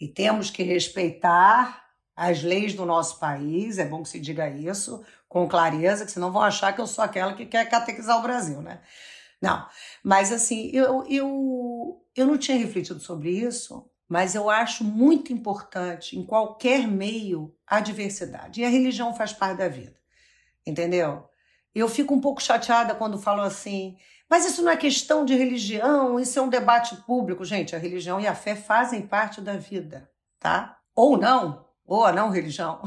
e 0.00 0.08
temos 0.08 0.50
que 0.50 0.62
respeitar 0.62 1.84
as 2.14 2.42
leis 2.42 2.72
do 2.72 2.86
nosso 2.86 3.18
país, 3.18 3.78
é 3.78 3.84
bom 3.84 4.02
que 4.02 4.08
se 4.08 4.18
diga 4.18 4.48
isso 4.48 5.04
com 5.28 5.46
clareza, 5.46 6.06
que 6.06 6.10
senão 6.10 6.32
vão 6.32 6.42
achar 6.42 6.72
que 6.72 6.80
eu 6.80 6.86
sou 6.86 7.04
aquela 7.04 7.34
que 7.34 7.44
quer 7.44 7.68
catequizar 7.68 8.18
o 8.18 8.22
Brasil, 8.22 8.62
né? 8.62 8.80
Não, 9.46 9.66
mas 10.02 10.32
assim, 10.32 10.70
eu, 10.72 11.06
eu, 11.08 12.04
eu 12.14 12.26
não 12.26 12.36
tinha 12.36 12.58
refletido 12.58 13.00
sobre 13.00 13.30
isso, 13.30 13.88
mas 14.08 14.34
eu 14.34 14.48
acho 14.50 14.84
muito 14.84 15.32
importante, 15.32 16.18
em 16.18 16.24
qualquer 16.24 16.86
meio, 16.86 17.54
a 17.66 17.80
diversidade. 17.80 18.60
E 18.60 18.64
a 18.64 18.68
religião 18.68 19.14
faz 19.14 19.32
parte 19.32 19.58
da 19.58 19.68
vida, 19.68 19.96
entendeu? 20.66 21.28
Eu 21.74 21.88
fico 21.88 22.14
um 22.14 22.20
pouco 22.20 22.42
chateada 22.42 22.94
quando 22.94 23.18
falam 23.18 23.44
assim, 23.44 23.96
mas 24.28 24.44
isso 24.44 24.62
não 24.62 24.72
é 24.72 24.76
questão 24.76 25.24
de 25.24 25.34
religião, 25.34 26.18
isso 26.18 26.38
é 26.38 26.42
um 26.42 26.48
debate 26.48 26.96
público. 27.02 27.44
Gente, 27.44 27.76
a 27.76 27.78
religião 27.78 28.20
e 28.20 28.26
a 28.26 28.34
fé 28.34 28.54
fazem 28.54 29.02
parte 29.02 29.40
da 29.40 29.56
vida, 29.56 30.10
tá? 30.40 30.78
Ou 30.94 31.16
não, 31.16 31.64
ou 31.86 32.04
a 32.04 32.12
não 32.12 32.30
religião. 32.30 32.82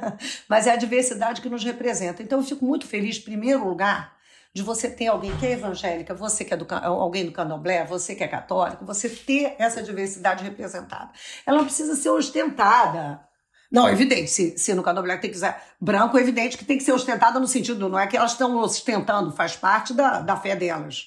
mas 0.48 0.66
é 0.66 0.72
a 0.72 0.76
diversidade 0.76 1.40
que 1.40 1.48
nos 1.48 1.64
representa. 1.64 2.22
Então 2.22 2.38
eu 2.38 2.44
fico 2.44 2.64
muito 2.64 2.86
feliz, 2.86 3.16
em 3.16 3.22
primeiro 3.22 3.66
lugar, 3.66 4.13
de 4.54 4.62
você 4.62 4.88
ter 4.88 5.08
alguém 5.08 5.36
que 5.36 5.46
é 5.46 5.52
evangélica, 5.52 6.14
você 6.14 6.44
que 6.44 6.54
é 6.54 6.56
do, 6.56 6.66
alguém 6.72 7.26
do 7.26 7.32
candomblé, 7.32 7.84
você 7.84 8.14
que 8.14 8.22
é 8.22 8.28
católico, 8.28 8.84
você 8.84 9.08
ter 9.08 9.56
essa 9.58 9.82
diversidade 9.82 10.44
representada. 10.44 11.10
Ela 11.44 11.58
não 11.58 11.64
precisa 11.64 11.96
ser 11.96 12.10
ostentada. 12.10 13.20
Não, 13.70 13.88
é 13.88 13.92
evidente, 13.92 14.30
se, 14.30 14.56
se 14.56 14.72
no 14.72 14.84
candomblé 14.84 15.16
tem 15.16 15.30
que 15.30 15.36
usar 15.36 15.60
branco, 15.80 16.16
é 16.16 16.20
evidente 16.20 16.56
que 16.56 16.64
tem 16.64 16.78
que 16.78 16.84
ser 16.84 16.92
ostentada 16.92 17.40
no 17.40 17.48
sentido, 17.48 17.88
não 17.88 17.98
é 17.98 18.06
que 18.06 18.16
elas 18.16 18.32
estão 18.32 18.56
ostentando, 18.58 19.32
faz 19.32 19.56
parte 19.56 19.92
da, 19.92 20.20
da 20.20 20.36
fé 20.36 20.54
delas. 20.54 21.06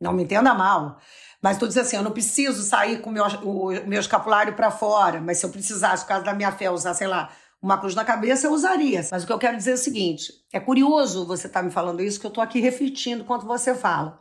Não 0.00 0.12
me 0.12 0.24
entenda 0.24 0.52
mal. 0.52 0.98
Mas 1.40 1.52
estou 1.52 1.68
dizendo 1.68 1.84
assim, 1.84 1.96
eu 1.96 2.02
não 2.02 2.10
preciso 2.10 2.62
sair 2.62 3.00
com 3.00 3.10
meu, 3.10 3.24
o 3.44 3.68
meu 3.86 4.00
escapulário 4.00 4.54
para 4.54 4.70
fora, 4.70 5.20
mas 5.20 5.38
se 5.38 5.46
eu 5.46 5.50
precisasse, 5.50 6.02
por 6.02 6.08
causa 6.08 6.24
da 6.24 6.34
minha 6.34 6.50
fé, 6.50 6.68
usar, 6.70 6.94
sei 6.94 7.06
lá, 7.06 7.30
uma 7.62 7.78
cruz 7.78 7.94
na 7.94 8.04
cabeça, 8.04 8.46
eu 8.46 8.52
usaria. 8.52 9.06
Mas 9.10 9.22
o 9.22 9.26
que 9.26 9.32
eu 9.32 9.38
quero 9.38 9.56
dizer 9.56 9.72
é 9.72 9.74
o 9.74 9.78
seguinte: 9.78 10.32
é 10.52 10.58
curioso 10.58 11.26
você 11.26 11.46
estar 11.46 11.60
tá 11.60 11.66
me 11.66 11.70
falando 11.70 12.02
isso, 12.02 12.18
que 12.18 12.26
eu 12.26 12.30
estou 12.30 12.42
aqui 12.42 12.60
refletindo 12.60 13.22
enquanto 13.22 13.46
você 13.46 13.74
fala. 13.74 14.20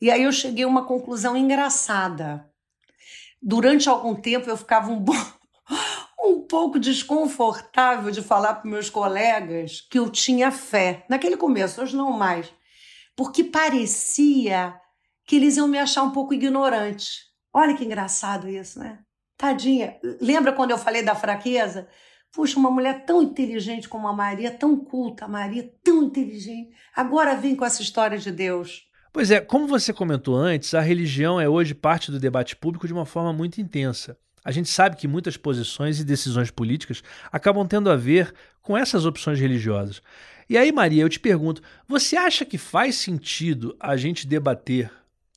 E 0.00 0.10
aí 0.10 0.22
eu 0.22 0.32
cheguei 0.32 0.64
a 0.64 0.68
uma 0.68 0.84
conclusão 0.84 1.36
engraçada. 1.36 2.48
Durante 3.42 3.88
algum 3.88 4.14
tempo 4.14 4.48
eu 4.48 4.56
ficava 4.56 4.90
um, 4.90 5.04
um 6.24 6.40
pouco 6.40 6.78
desconfortável 6.78 8.10
de 8.10 8.22
falar 8.22 8.54
para 8.54 8.70
meus 8.70 8.88
colegas 8.88 9.86
que 9.90 9.98
eu 9.98 10.08
tinha 10.10 10.50
fé. 10.50 11.04
Naquele 11.08 11.36
começo, 11.36 11.82
hoje 11.82 11.96
não 11.96 12.12
mais. 12.12 12.50
Porque 13.14 13.44
parecia 13.44 14.74
que 15.26 15.36
eles 15.36 15.56
iam 15.58 15.68
me 15.68 15.78
achar 15.78 16.02
um 16.02 16.10
pouco 16.10 16.32
ignorante. 16.32 17.28
Olha 17.52 17.76
que 17.76 17.84
engraçado 17.84 18.48
isso, 18.48 18.78
né? 18.78 19.00
Tadinha. 19.36 19.98
Lembra 20.20 20.52
quando 20.52 20.70
eu 20.70 20.78
falei 20.78 21.02
da 21.02 21.14
fraqueza? 21.14 21.88
Puxa, 22.32 22.58
uma 22.58 22.70
mulher 22.70 23.04
tão 23.04 23.22
inteligente 23.22 23.88
como 23.88 24.06
a 24.06 24.12
Maria, 24.12 24.50
tão 24.50 24.76
culta, 24.76 25.24
a 25.24 25.28
Maria, 25.28 25.68
tão 25.82 26.04
inteligente. 26.04 26.70
Agora 26.94 27.34
vem 27.34 27.56
com 27.56 27.64
essa 27.64 27.82
história 27.82 28.18
de 28.18 28.30
Deus. 28.30 28.88
Pois 29.12 29.30
é, 29.32 29.40
como 29.40 29.66
você 29.66 29.92
comentou 29.92 30.36
antes, 30.36 30.72
a 30.72 30.80
religião 30.80 31.40
é 31.40 31.48
hoje 31.48 31.74
parte 31.74 32.12
do 32.12 32.20
debate 32.20 32.54
público 32.54 32.86
de 32.86 32.92
uma 32.92 33.04
forma 33.04 33.32
muito 33.32 33.60
intensa. 33.60 34.16
A 34.44 34.52
gente 34.52 34.70
sabe 34.70 34.96
que 34.96 35.08
muitas 35.08 35.36
posições 35.36 35.98
e 35.98 36.04
decisões 36.04 36.50
políticas 36.50 37.02
acabam 37.32 37.66
tendo 37.66 37.90
a 37.90 37.96
ver 37.96 38.32
com 38.62 38.78
essas 38.78 39.04
opções 39.04 39.40
religiosas. 39.40 40.00
E 40.48 40.56
aí, 40.56 40.70
Maria, 40.70 41.02
eu 41.02 41.08
te 41.08 41.18
pergunto: 41.18 41.62
você 41.86 42.16
acha 42.16 42.44
que 42.44 42.56
faz 42.56 42.94
sentido 42.94 43.76
a 43.80 43.96
gente 43.96 44.26
debater, 44.26 44.90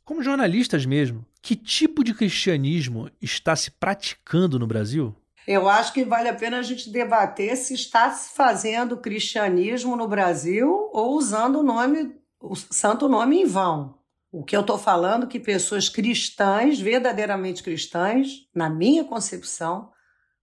como 0.06 0.24
jornalistas 0.24 0.86
mesmo, 0.86 1.26
que 1.42 1.56
tipo 1.56 2.04
de 2.04 2.14
cristianismo 2.14 3.10
está 3.22 3.56
se 3.56 3.72
praticando 3.72 4.60
no 4.60 4.68
Brasil? 4.68 5.16
Eu 5.48 5.68
acho 5.68 5.94
que 5.94 6.06
vale 6.06 6.30
a 6.30 6.34
pena 6.34 6.60
a 6.60 6.62
gente 6.62 6.90
debater 6.90 7.56
se 7.58 7.74
está 7.74 8.12
se 8.12 8.34
fazendo 8.34 8.98
cristianismo 8.98 9.96
no 9.96 10.08
Brasil 10.08 10.90
ou 10.94 11.18
usando 11.18 11.60
o 11.60 11.64
nome, 11.64 12.16
o 12.40 12.56
santo 12.56 13.10
nome 13.10 13.42
em 13.42 13.46
vão. 13.46 13.98
O 14.32 14.44
que 14.44 14.56
eu 14.56 14.62
estou 14.62 14.78
falando 14.78 15.26
é 15.26 15.30
que 15.30 15.40
pessoas 15.40 15.90
cristãs, 15.90 16.80
verdadeiramente 16.80 17.62
cristãs, 17.62 18.48
na 18.56 18.70
minha 18.70 19.04
concepção, 19.04 19.92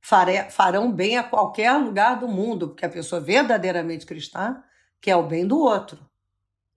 farão 0.01 0.93
bem 0.93 1.19
a 1.19 1.25
qualquer 1.25 1.73
lugar 1.73 2.19
do 2.19 2.29
mundo, 2.29 2.69
porque 2.69 2.87
a 2.87 2.91
pessoa 2.91 3.21
verdadeiramente 3.21 4.07
cristã 4.07 4.63
quer 5.01 5.17
o 5.17 5.27
bem 5.27 5.47
do 5.47 5.59
outro. 5.59 5.99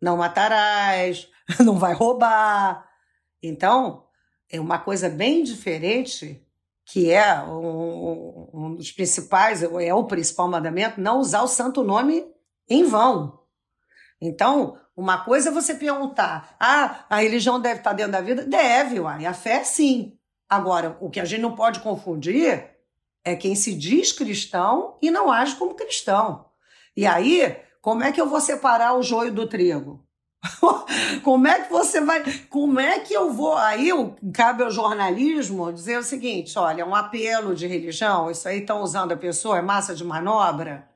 Não 0.02 0.18
matarás, 0.18 1.30
não 1.64 1.78
vai 1.78 1.94
roubar. 1.94 2.90
Então, 3.42 4.08
é 4.50 4.60
uma 4.60 4.80
coisa 4.80 5.10
bem 5.10 5.44
diferente 5.44 6.43
que 6.94 7.12
é 7.12 7.42
um, 7.42 8.50
um, 8.54 8.76
dos 8.76 8.92
principais, 8.92 9.64
é 9.64 9.94
o 9.96 10.04
principal 10.04 10.48
mandamento, 10.48 11.02
não 11.02 11.18
usar 11.18 11.42
o 11.42 11.48
santo 11.48 11.84
nome 11.84 12.24
em 12.70 12.84
vão. 12.84 13.40
Então, 14.22 14.78
uma 14.96 15.26
coisa 15.26 15.50
é 15.50 15.52
você 15.52 15.74
perguntar: 15.74 16.56
ah, 16.60 17.04
a 17.10 17.16
religião 17.16 17.60
deve 17.60 17.80
estar 17.80 17.94
dentro 17.94 18.12
da 18.12 18.22
vida? 18.22 18.46
Deve, 18.46 19.00
uai, 19.00 19.26
a 19.26 19.34
fé 19.34 19.64
sim. 19.64 20.20
Agora, 20.48 20.96
o 21.02 21.10
que 21.10 21.20
a 21.20 21.26
gente 21.26 21.42
não 21.42 21.56
pode 21.56 21.80
confundir 21.80 22.70
é 23.26 23.36
quem 23.36 23.56
se 23.56 23.74
diz 23.74 24.12
cristão 24.12 24.96
e 25.02 25.10
não 25.10 25.32
age 25.32 25.56
como 25.56 25.74
cristão. 25.74 26.46
E 26.96 27.08
aí, 27.08 27.58
como 27.82 28.04
é 28.04 28.12
que 28.12 28.22
eu 28.22 28.30
vou 28.30 28.40
separar 28.40 28.94
o 28.94 29.02
joio 29.02 29.34
do 29.34 29.48
trigo? 29.48 30.06
Como 31.24 31.48
é 31.48 31.62
que 31.62 31.72
você 31.72 32.02
vai. 32.02 32.24
Como 32.50 32.80
é 32.80 33.00
que 33.00 33.14
eu 33.14 33.32
vou. 33.32 33.56
Aí 33.56 33.90
cabe 34.34 34.64
ao 34.64 34.72
jornalismo 34.72 35.72
dizer 35.72 35.98
o 35.98 36.04
seguinte: 36.04 36.58
olha, 36.60 36.86
um 36.86 36.96
apelo 36.96 37.56
de 37.56 37.68
religião, 37.68 38.30
isso 38.30 38.48
aí 38.48 38.60
estão 38.60 38.82
usando 38.82 39.14
a 39.14 39.18
pessoa, 39.18 39.58
é 39.58 39.62
massa 39.62 39.96
de 39.96 40.04
manobra. 40.04 40.88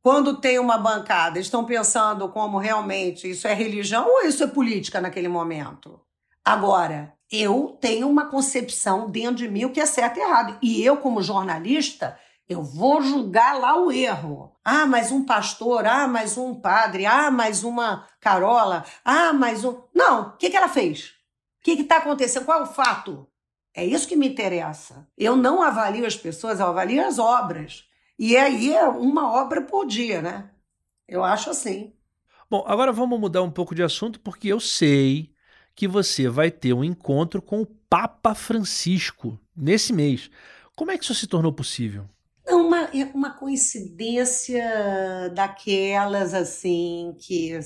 Quando 0.00 0.36
tem 0.36 0.58
uma 0.58 0.76
bancada, 0.76 1.38
estão 1.38 1.64
pensando 1.64 2.28
como 2.28 2.58
realmente 2.58 3.30
isso 3.30 3.48
é 3.48 3.54
religião 3.54 4.06
ou 4.06 4.22
isso 4.26 4.44
é 4.44 4.46
política 4.46 5.00
naquele 5.00 5.28
momento? 5.28 5.98
Agora, 6.44 7.14
eu 7.32 7.78
tenho 7.80 8.08
uma 8.08 8.26
concepção 8.26 9.10
dentro 9.10 9.36
de 9.36 9.48
mim 9.48 9.64
o 9.64 9.70
que 9.70 9.80
é 9.80 9.86
certo 9.86 10.18
e 10.18 10.20
errado. 10.20 10.58
E 10.60 10.84
eu, 10.84 10.98
como 10.98 11.22
jornalista, 11.22 12.18
eu 12.46 12.62
vou 12.62 13.00
julgar 13.00 13.58
lá 13.58 13.80
o 13.80 13.90
erro. 13.90 14.53
Ah, 14.64 14.86
mais 14.86 15.12
um 15.12 15.26
pastor, 15.26 15.86
ah, 15.86 16.08
mais 16.08 16.38
um 16.38 16.54
padre, 16.54 17.04
ah, 17.04 17.30
mais 17.30 17.62
uma 17.64 18.08
Carola, 18.18 18.82
ah, 19.04 19.30
mais 19.34 19.62
um. 19.62 19.82
Não, 19.94 20.28
o 20.28 20.36
que, 20.38 20.48
que 20.48 20.56
ela 20.56 20.70
fez? 20.70 21.10
O 21.60 21.64
que 21.64 21.72
está 21.72 21.98
acontecendo? 21.98 22.46
Qual 22.46 22.60
é 22.60 22.62
o 22.62 22.66
fato? 22.66 23.28
É 23.74 23.84
isso 23.84 24.08
que 24.08 24.16
me 24.16 24.26
interessa. 24.26 25.06
Eu 25.18 25.36
não 25.36 25.62
avalio 25.62 26.06
as 26.06 26.16
pessoas, 26.16 26.60
eu 26.60 26.66
avalio 26.66 27.06
as 27.06 27.18
obras. 27.18 27.84
E 28.18 28.38
aí 28.38 28.72
é 28.72 28.84
uma 28.84 29.32
obra 29.32 29.60
por 29.60 29.84
dia, 29.86 30.22
né? 30.22 30.50
Eu 31.06 31.22
acho 31.22 31.50
assim. 31.50 31.92
Bom, 32.48 32.64
agora 32.66 32.90
vamos 32.92 33.20
mudar 33.20 33.42
um 33.42 33.50
pouco 33.50 33.74
de 33.74 33.82
assunto, 33.82 34.18
porque 34.20 34.48
eu 34.48 34.60
sei 34.60 35.34
que 35.74 35.86
você 35.86 36.26
vai 36.26 36.50
ter 36.50 36.72
um 36.72 36.84
encontro 36.84 37.42
com 37.42 37.60
o 37.60 37.66
Papa 37.66 38.34
Francisco 38.34 39.38
nesse 39.54 39.92
mês. 39.92 40.30
Como 40.74 40.90
é 40.90 40.96
que 40.96 41.04
isso 41.04 41.14
se 41.14 41.26
tornou 41.26 41.52
possível? 41.52 42.08
Não, 42.46 42.66
uma, 42.66 42.82
é 42.94 43.04
uma 43.14 43.30
coincidência 43.30 44.62
daquelas 45.34 46.34
assim 46.34 47.16
que. 47.18 47.58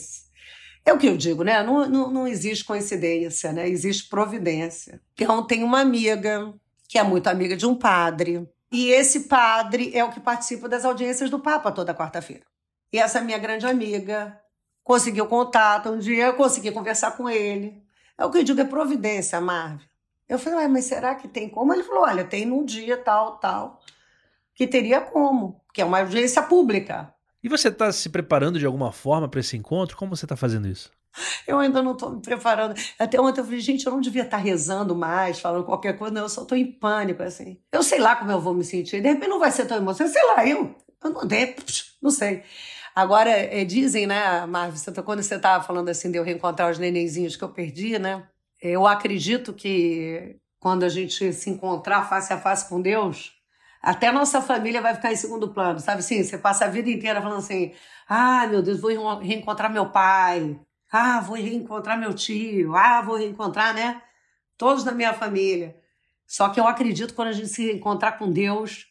É 0.84 0.92
o 0.92 0.98
que 0.98 1.06
eu 1.06 1.16
digo, 1.16 1.42
né? 1.42 1.62
Não, 1.62 1.88
não, 1.88 2.10
não 2.10 2.28
existe 2.28 2.64
coincidência, 2.64 3.52
né? 3.52 3.68
Existe 3.68 4.08
providência. 4.08 5.00
Então, 5.14 5.46
tem 5.46 5.62
uma 5.62 5.80
amiga 5.80 6.54
que 6.88 6.98
é 6.98 7.02
muito 7.02 7.26
amiga 7.26 7.56
de 7.56 7.66
um 7.66 7.74
padre. 7.74 8.48
E 8.72 8.90
esse 8.90 9.20
padre 9.20 9.90
é 9.94 10.02
o 10.02 10.10
que 10.10 10.20
participa 10.20 10.68
das 10.68 10.84
audiências 10.84 11.28
do 11.28 11.38
Papa 11.38 11.72
toda 11.72 11.94
quarta-feira. 11.94 12.44
E 12.92 12.98
essa 12.98 13.20
minha 13.20 13.38
grande 13.38 13.66
amiga 13.66 14.40
conseguiu 14.82 15.26
contato 15.26 15.90
um 15.90 15.98
dia, 15.98 16.26
eu 16.26 16.34
consegui 16.34 16.70
conversar 16.70 17.10
com 17.12 17.28
ele. 17.28 17.82
É 18.16 18.24
o 18.24 18.30
que 18.30 18.38
eu 18.38 18.42
digo, 18.42 18.60
é 18.60 18.64
providência, 18.64 19.38
Marvel. 19.40 19.86
Eu 20.26 20.38
falei, 20.38 20.66
mas 20.68 20.86
será 20.86 21.14
que 21.14 21.28
tem 21.28 21.48
como? 21.48 21.72
Ele 21.72 21.82
falou, 21.82 22.04
olha, 22.04 22.24
tem 22.24 22.46
num 22.46 22.64
dia 22.64 22.96
tal, 22.96 23.38
tal, 23.38 23.80
que 24.58 24.66
teria 24.66 25.00
como, 25.00 25.62
que 25.72 25.80
é 25.80 25.84
uma 25.84 26.00
audiência 26.00 26.42
pública. 26.42 27.14
E 27.40 27.48
você 27.48 27.68
está 27.68 27.92
se 27.92 28.08
preparando 28.08 28.58
de 28.58 28.66
alguma 28.66 28.90
forma 28.90 29.28
para 29.28 29.38
esse 29.38 29.56
encontro? 29.56 29.96
Como 29.96 30.16
você 30.16 30.24
está 30.24 30.36
fazendo 30.36 30.66
isso? 30.66 30.90
Eu 31.46 31.60
ainda 31.60 31.80
não 31.80 31.92
estou 31.92 32.10
me 32.10 32.20
preparando. 32.20 32.74
Até 32.98 33.20
ontem 33.20 33.40
eu 33.40 33.44
falei, 33.44 33.60
gente, 33.60 33.86
eu 33.86 33.92
não 33.92 34.00
devia 34.00 34.24
estar 34.24 34.36
tá 34.36 34.42
rezando 34.42 34.96
mais, 34.96 35.38
falando 35.38 35.64
qualquer 35.64 35.96
coisa, 35.96 36.12
não, 36.12 36.22
eu 36.22 36.28
só 36.28 36.42
estou 36.42 36.58
em 36.58 36.66
pânico, 36.66 37.22
assim. 37.22 37.56
Eu 37.70 37.84
sei 37.84 38.00
lá 38.00 38.16
como 38.16 38.32
eu 38.32 38.40
vou 38.40 38.52
me 38.52 38.64
sentir, 38.64 39.00
de 39.00 39.08
repente 39.08 39.28
não 39.28 39.38
vai 39.38 39.52
ser 39.52 39.64
tão 39.64 39.76
emocionante, 39.76 40.18
sei 40.18 40.26
lá, 40.26 40.44
eu, 40.44 40.74
eu 41.04 41.10
não, 41.10 41.22
não 42.02 42.10
sei. 42.10 42.42
Agora, 42.96 43.30
é, 43.30 43.64
dizem, 43.64 44.08
né, 44.08 44.44
Marvel, 44.44 45.04
quando 45.04 45.22
você 45.22 45.36
estava 45.36 45.62
falando 45.62 45.88
assim 45.88 46.10
de 46.10 46.18
eu 46.18 46.24
reencontrar 46.24 46.68
os 46.68 46.80
nenenzinhos 46.80 47.36
que 47.36 47.44
eu 47.44 47.48
perdi, 47.48 47.96
né? 47.96 48.26
Eu 48.60 48.88
acredito 48.88 49.52
que 49.52 50.36
quando 50.58 50.82
a 50.82 50.88
gente 50.88 51.32
se 51.32 51.48
encontrar 51.48 52.08
face 52.08 52.32
a 52.32 52.40
face 52.40 52.68
com 52.68 52.82
Deus, 52.82 53.37
até 53.82 54.10
nossa 54.12 54.40
família 54.40 54.80
vai 54.80 54.94
ficar 54.94 55.12
em 55.12 55.16
segundo 55.16 55.48
plano, 55.48 55.80
sabe 55.80 56.00
assim? 56.00 56.22
Você 56.22 56.38
passa 56.38 56.64
a 56.66 56.68
vida 56.68 56.90
inteira 56.90 57.20
falando 57.22 57.38
assim: 57.38 57.72
ah, 58.08 58.46
meu 58.46 58.62
Deus, 58.62 58.80
vou 58.80 59.18
reencontrar 59.18 59.70
meu 59.72 59.90
pai, 59.90 60.58
ah, 60.92 61.20
vou 61.20 61.36
reencontrar 61.36 61.98
meu 61.98 62.14
tio, 62.14 62.74
ah, 62.76 63.00
vou 63.02 63.16
reencontrar, 63.16 63.74
né? 63.74 64.02
Todos 64.56 64.84
da 64.84 64.92
minha 64.92 65.14
família. 65.14 65.76
Só 66.26 66.48
que 66.50 66.60
eu 66.60 66.66
acredito 66.66 67.14
quando 67.14 67.28
a 67.28 67.32
gente 67.32 67.48
se 67.48 67.72
encontrar 67.72 68.12
com 68.18 68.30
Deus, 68.30 68.88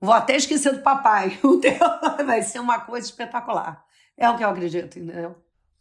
Vou 0.00 0.12
até 0.12 0.36
esquecer 0.36 0.72
do 0.72 0.82
papai. 0.82 1.38
O 1.42 1.58
teu 1.58 1.78
vai 2.24 2.42
ser 2.42 2.58
uma 2.60 2.80
coisa 2.80 3.06
espetacular. 3.06 3.84
É 4.16 4.28
o 4.28 4.36
que 4.36 4.44
eu 4.44 4.48
acredito, 4.48 4.98
entendeu? 4.98 5.36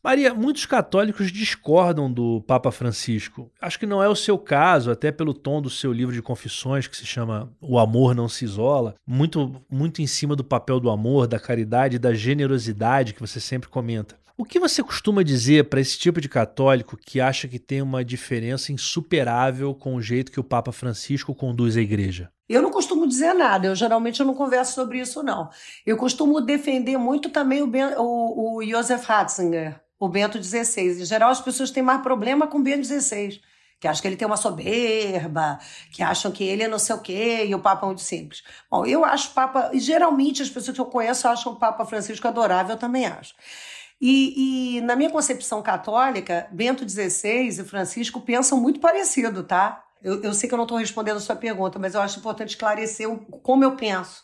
Maria, 0.06 0.36
muitos 0.36 0.68
católicos 0.68 1.32
discordam 1.32 2.14
do 2.14 2.40
Papa 2.46 2.72
Francisco. 2.72 3.50
Acho 3.60 3.80
que 3.80 3.88
não 3.88 4.04
é 4.04 4.08
o 4.08 4.16
seu 4.16 4.38
caso, 4.38 4.92
até 4.92 5.12
pelo 5.12 5.34
tom 5.34 5.60
do 5.60 5.68
seu 5.68 5.92
livro 5.92 6.14
de 6.14 6.22
confissões, 6.22 6.86
que 6.86 6.96
se 6.96 7.08
chama 7.08 7.52
O 7.60 7.80
Amor 7.80 8.14
Não 8.14 8.30
Se 8.30 8.46
Isola, 8.46 8.94
muito, 9.04 9.60
muito 9.68 10.04
em 10.04 10.06
cima 10.06 10.36
do 10.36 10.44
papel 10.44 10.80
do 10.80 10.92
amor, 10.92 11.26
da 11.26 11.40
caridade 11.40 11.98
da 11.98 12.14
generosidade 12.14 13.16
que 13.16 13.20
você 13.20 13.40
sempre 13.40 13.68
comenta. 13.68 14.16
O 14.38 14.46
que 14.46 14.60
você 14.60 14.84
costuma 14.84 15.24
dizer 15.24 15.70
para 15.70 15.82
esse 15.82 15.98
tipo 15.98 16.22
de 16.22 16.30
católico 16.30 16.98
que 16.98 17.20
acha 17.20 17.48
que 17.48 17.58
tem 17.58 17.82
uma 17.82 18.06
diferença 18.06 18.72
insuperável 18.72 19.74
com 19.74 19.96
o 19.96 20.02
jeito 20.04 20.32
que 20.32 20.40
o 20.40 20.44
Papa 20.44 20.72
Francisco 20.72 21.34
conduz 21.34 21.76
a 21.76 21.82
igreja? 21.82 22.30
Eu 22.48 22.62
não 22.62 22.70
costumo 22.70 23.08
dizer 23.08 23.34
nada, 23.34 23.66
eu 23.66 23.74
geralmente 23.74 24.20
eu 24.20 24.26
não 24.26 24.36
converso 24.36 24.76
sobre 24.76 25.00
isso, 25.00 25.24
não. 25.24 25.50
Eu 25.84 25.98
costumo 25.98 26.40
defender 26.42 26.96
muito 26.96 27.30
também 27.30 27.64
o, 27.64 27.68
ben, 27.68 27.96
o, 27.98 28.58
o 28.58 28.64
Joseph 28.64 29.04
Ratzinger, 29.04 29.82
o 30.00 30.10
Bento 30.10 30.42
XVI. 30.42 31.02
Em 31.02 31.06
geral, 31.06 31.32
as 31.32 31.42
pessoas 31.42 31.72
têm 31.72 31.84
mais 31.84 32.02
problema 32.02 32.48
com 32.48 32.60
o 32.60 32.64
Bento 32.64 32.86
XVI, 32.86 33.42
que 33.80 33.88
acham 33.88 34.02
que 34.02 34.08
ele 34.08 34.16
tem 34.16 34.28
uma 34.28 34.38
soberba, 34.38 35.60
que 35.92 36.02
acham 36.02 36.32
que 36.32 36.44
ele 36.44 36.64
é 36.64 36.68
não 36.68 36.80
sei 36.80 36.96
o 36.96 37.00
quê, 37.00 37.46
e 37.46 37.56
o 37.56 37.60
Papa 37.60 37.86
é 37.86 37.88
muito 37.88 38.02
simples. 38.02 38.44
Bom, 38.70 38.86
eu 38.86 39.04
acho 39.06 39.32
o 39.32 39.34
Papa, 39.34 39.72
e 39.74 39.80
geralmente 39.80 40.42
as 40.42 40.50
pessoas 40.50 40.76
que 40.76 40.82
eu 40.82 40.86
conheço 40.86 41.28
acham 41.28 41.54
o 41.54 41.56
Papa 41.56 41.86
Francisco 41.86 42.28
adorável, 42.28 42.76
eu 42.76 42.80
também 42.80 43.06
acho. 43.06 43.36
E, 44.00 44.78
e, 44.78 44.82
na 44.82 44.96
minha 44.96 45.10
concepção 45.10 45.62
católica, 45.62 46.48
Bento 46.52 46.88
XVI 46.88 47.48
e 47.48 47.64
Francisco 47.64 48.20
pensam 48.20 48.60
muito 48.60 48.80
parecido, 48.80 49.44
tá? 49.44 49.84
Eu, 50.04 50.22
eu 50.22 50.34
sei 50.34 50.48
que 50.48 50.54
eu 50.54 50.58
não 50.58 50.66
estou 50.66 50.78
respondendo 50.78 51.18
a 51.18 51.22
sua 51.22 51.36
pergunta, 51.36 51.80
mas 51.80 51.96
eu 51.96 52.02
acho 52.02 52.20
importante 52.20 52.50
esclarecer 52.50 53.10
como 53.42 53.64
eu 53.64 53.76
penso. 53.76 54.24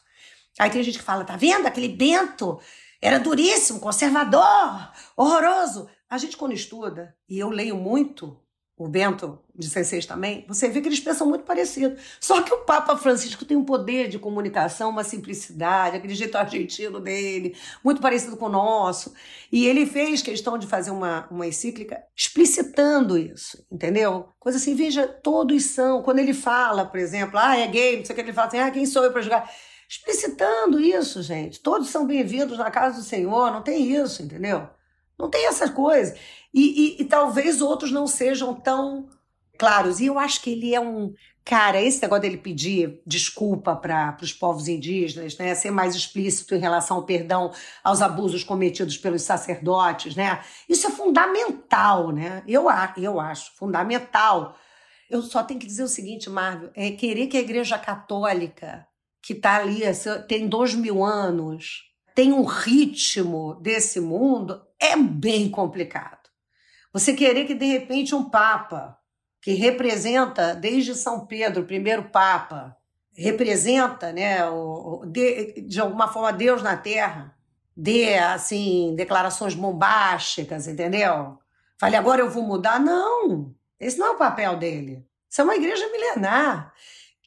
Aí 0.60 0.70
tem 0.70 0.84
gente 0.84 1.00
que 1.00 1.04
fala, 1.04 1.24
tá 1.24 1.38
vendo? 1.38 1.66
Aquele 1.66 1.88
Bento 1.88 2.60
era 3.02 3.20
duríssimo, 3.20 3.80
conservador, 3.80 4.92
horroroso. 5.18 5.90
A 6.10 6.18
gente, 6.18 6.38
quando 6.38 6.54
estuda, 6.54 7.16
e 7.28 7.40
eu 7.40 7.50
leio 7.50 7.76
muito, 7.76 8.38
o 8.78 8.88
Bento 8.88 9.40
de 9.56 9.68
16 9.68 10.08
também, 10.08 10.44
você 10.48 10.68
vê 10.68 10.82
que 10.82 10.88
eles 10.88 11.00
pensam 11.00 11.28
muito 11.28 11.44
parecido. 11.44 11.96
Só 12.20 12.42
que 12.42 12.52
o 12.52 12.60
Papa 12.60 12.98
Francisco 12.98 13.46
tem 13.46 13.56
um 13.56 13.64
poder 13.64 14.08
de 14.08 14.18
comunicação, 14.18 14.90
uma 14.90 15.04
simplicidade, 15.04 15.98
aquele 15.98 16.16
jeito 16.16 16.36
argentino 16.36 17.00
dele, 17.00 17.56
muito 17.84 18.02
parecido 18.02 18.36
com 18.38 18.46
o 18.46 18.50
nosso. 18.50 19.14
E 19.52 19.68
ele 19.68 19.86
fez 19.86 20.24
questão 20.24 20.58
de 20.58 20.66
fazer 20.66 20.90
uma, 20.90 21.28
uma 21.30 21.46
encíclica 21.46 22.02
explicitando 22.16 23.20
isso, 23.20 23.64
entendeu? 23.72 24.30
Coisa 24.40 24.58
assim, 24.58 24.74
veja, 24.74 25.08
todos 25.08 25.64
são. 25.66 26.02
Quando 26.02 26.20
ele 26.20 26.34
fala, 26.34 26.84
por 26.84 27.00
exemplo, 27.00 27.38
ah, 27.38 27.56
é 27.56 27.68
gay, 27.68 27.98
não 27.98 28.06
sei 28.06 28.14
o 28.14 28.16
que, 28.16 28.22
ele 28.22 28.34
fala 28.34 28.48
assim, 28.48 28.60
ah, 28.60 28.72
quem 28.72 28.88
sou 28.88 29.04
eu 29.04 29.12
para 29.12 29.22
julgar? 29.22 29.48
Explicitando 29.92 30.80
isso, 30.80 31.22
gente. 31.22 31.60
Todos 31.60 31.90
são 31.90 32.08
bem-vindos 32.08 32.58
na 32.58 32.72
casa 32.72 32.96
do 33.00 33.04
Senhor, 33.04 33.52
não 33.52 33.62
tem 33.62 33.92
isso, 33.92 34.24
entendeu? 34.24 34.70
Não 35.20 35.30
tem 35.30 35.48
essa 35.48 35.70
coisa. 35.70 36.16
E, 36.54 36.96
e, 36.96 37.02
e 37.02 37.06
talvez 37.06 37.62
outros 37.62 37.92
não 37.92 38.08
sejam 38.08 38.54
tão 38.54 39.10
claros. 39.60 40.00
E 40.00 40.06
eu 40.06 40.18
acho 40.18 40.42
que 40.42 40.52
ele 40.52 40.74
é 40.74 40.80
um. 40.80 41.14
Cara, 41.44 41.82
esse 41.82 42.02
negócio 42.02 42.22
dele 42.22 42.38
pedir 42.38 43.02
desculpa 43.06 43.76
para 43.76 44.18
os 44.22 44.32
povos 44.32 44.70
indígenas, 44.70 45.38
né, 45.38 45.54
ser 45.56 45.72
mais 45.72 45.94
explícito 45.94 46.56
em 46.56 46.60
relação 46.60 46.96
ao 46.96 47.04
perdão 47.04 47.52
aos 47.84 48.02
abusos 48.02 48.46
cometidos 48.46 48.98
pelos 48.98 49.24
sacerdotes, 49.24 50.16
né, 50.16 50.42
isso 50.70 50.88
é 50.88 50.92
fundamental, 50.92 52.12
né? 52.12 52.44
Eu, 52.48 52.68
eu 52.96 53.20
acho 53.20 53.54
fundamental. 53.58 54.56
Eu 55.10 55.22
só 55.22 55.44
tenho 55.44 55.60
que 55.60 55.68
dizer 55.68 55.84
o 55.84 55.90
seguinte, 55.90 56.30
Marvel, 56.30 56.72
é 56.76 56.92
querer 56.92 57.28
que 57.28 57.36
a 57.36 57.42
Igreja 57.42 57.78
Católica, 57.78 58.88
que 59.22 59.34
está 59.34 59.58
ali, 59.58 59.82
tem 60.28 60.48
dois 60.48 60.74
mil 60.74 61.04
anos, 61.04 61.84
tem 62.16 62.34
um 62.34 62.44
ritmo 62.44 63.56
desse 63.62 64.00
mundo, 64.00 64.62
é 64.80 64.98
bem 64.98 65.50
complicado. 65.50 66.30
Você 66.92 67.14
querer 67.14 67.46
que, 67.46 67.54
de 67.54 67.66
repente, 67.66 68.16
um 68.16 68.30
Papa, 68.30 68.98
que 69.42 69.54
representa 69.54 70.54
desde 70.54 70.96
São 70.96 71.26
Pedro, 71.26 71.64
primeiro 71.64 72.10
Papa, 72.10 72.76
representa, 73.16 74.12
né, 74.12 74.48
o, 74.50 75.06
de, 75.06 75.62
de 75.62 75.80
alguma 75.80 76.08
forma, 76.08 76.34
Deus 76.34 76.62
na 76.62 76.76
Terra, 76.76 77.36
dê, 77.76 78.18
assim, 78.18 78.94
declarações 78.96 79.54
bombásticas, 79.54 80.68
entendeu? 80.68 81.38
Fale, 81.78 81.96
agora 81.96 82.22
eu 82.22 82.30
vou 82.30 82.44
mudar. 82.44 82.80
Não, 82.80 83.54
esse 83.80 83.98
não 83.98 84.08
é 84.08 84.10
o 84.12 84.18
papel 84.18 84.58
dele. 84.58 85.06
Isso 85.30 85.42
é 85.42 85.44
uma 85.44 85.56
igreja 85.56 85.90
milenar 85.92 86.74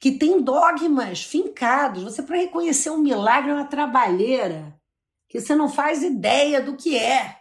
que 0.04 0.12
tem 0.12 0.42
dogmas 0.42 1.22
fincados. 1.22 2.02
Você, 2.02 2.22
para 2.22 2.36
reconhecer 2.36 2.90
um 2.90 2.98
milagre, 2.98 3.50
é 3.50 3.54
uma 3.54 3.64
trabalheira 3.64 4.78
que 5.26 5.40
você 5.40 5.54
não 5.54 5.66
faz 5.66 6.02
ideia 6.02 6.60
do 6.60 6.76
que 6.76 6.94
é. 6.94 7.38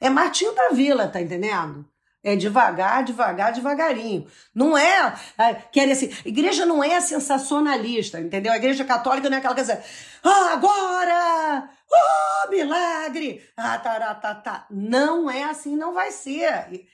É 0.00 0.10
Martinho 0.10 0.52
da 0.52 0.70
Vila, 0.70 1.06
tá 1.06 1.20
entendendo? 1.20 1.88
É 2.20 2.34
devagar, 2.34 3.04
devagar, 3.04 3.52
devagarinho. 3.52 4.26
Não 4.52 4.76
é, 4.76 5.14
é 5.38 5.54
querer 5.54 5.92
assim. 5.92 6.12
Igreja 6.24 6.66
não 6.66 6.82
é 6.82 7.00
sensacionalista, 7.00 8.18
entendeu? 8.18 8.52
A 8.52 8.56
igreja 8.56 8.84
católica 8.84 9.30
não 9.30 9.36
é 9.36 9.38
aquela 9.38 9.54
coisa. 9.54 9.80
Ah, 10.24 10.54
agora! 10.54 11.70
Oh, 11.88 12.50
milagre! 12.50 13.40
Ah, 13.56 13.78
tá, 13.78 14.14
tá, 14.16 14.34
tá. 14.34 14.66
Não 14.68 15.30
é 15.30 15.44
assim, 15.44 15.76
não 15.76 15.94
vai 15.94 16.10
ser. 16.10 16.88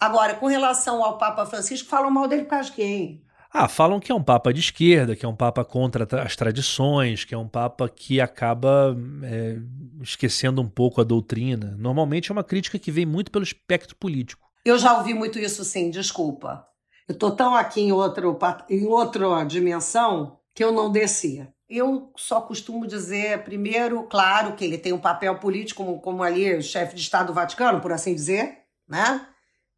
Agora, 0.00 0.32
com 0.32 0.46
relação 0.46 1.04
ao 1.04 1.18
Papa 1.18 1.44
Francisco, 1.44 1.90
falam 1.90 2.10
mal 2.10 2.26
dele 2.26 2.44
por 2.44 2.50
causa 2.52 2.70
de 2.70 2.76
quem? 2.76 3.22
Ah, 3.54 3.68
falam 3.68 4.00
que 4.00 4.10
é 4.10 4.14
um 4.14 4.22
Papa 4.22 4.50
de 4.50 4.60
esquerda, 4.60 5.14
que 5.14 5.26
é 5.26 5.28
um 5.28 5.36
Papa 5.36 5.62
contra 5.62 6.08
as 6.22 6.34
tradições, 6.34 7.22
que 7.22 7.34
é 7.34 7.38
um 7.38 7.46
Papa 7.46 7.86
que 7.86 8.18
acaba 8.18 8.96
é, 9.24 9.58
esquecendo 10.00 10.62
um 10.62 10.68
pouco 10.68 11.02
a 11.02 11.04
doutrina. 11.04 11.76
Normalmente 11.78 12.30
é 12.30 12.32
uma 12.32 12.42
crítica 12.42 12.78
que 12.78 12.90
vem 12.90 13.04
muito 13.04 13.30
pelo 13.30 13.44
espectro 13.44 13.94
político. 13.96 14.48
Eu 14.64 14.78
já 14.78 14.96
ouvi 14.96 15.12
muito 15.12 15.38
isso 15.38 15.64
sim, 15.64 15.90
desculpa. 15.90 16.66
Eu 17.06 17.18
tô 17.18 17.30
tão 17.32 17.54
aqui 17.54 17.82
em, 17.82 17.92
outro, 17.92 18.38
em 18.70 18.86
outra 18.86 19.44
dimensão 19.44 20.38
que 20.54 20.64
eu 20.64 20.72
não 20.72 20.90
descia. 20.90 21.52
Eu 21.68 22.10
só 22.16 22.40
costumo 22.40 22.86
dizer, 22.86 23.44
primeiro, 23.44 24.04
claro, 24.04 24.54
que 24.54 24.64
ele 24.64 24.78
tem 24.78 24.92
um 24.92 24.98
papel 24.98 25.38
político, 25.38 25.84
como, 25.84 26.00
como 26.00 26.22
ali 26.22 26.62
chefe 26.62 26.94
de 26.94 27.02
Estado 27.02 27.28
do 27.28 27.34
Vaticano, 27.34 27.80
por 27.80 27.92
assim 27.92 28.14
dizer, 28.14 28.60
né? 28.88 29.26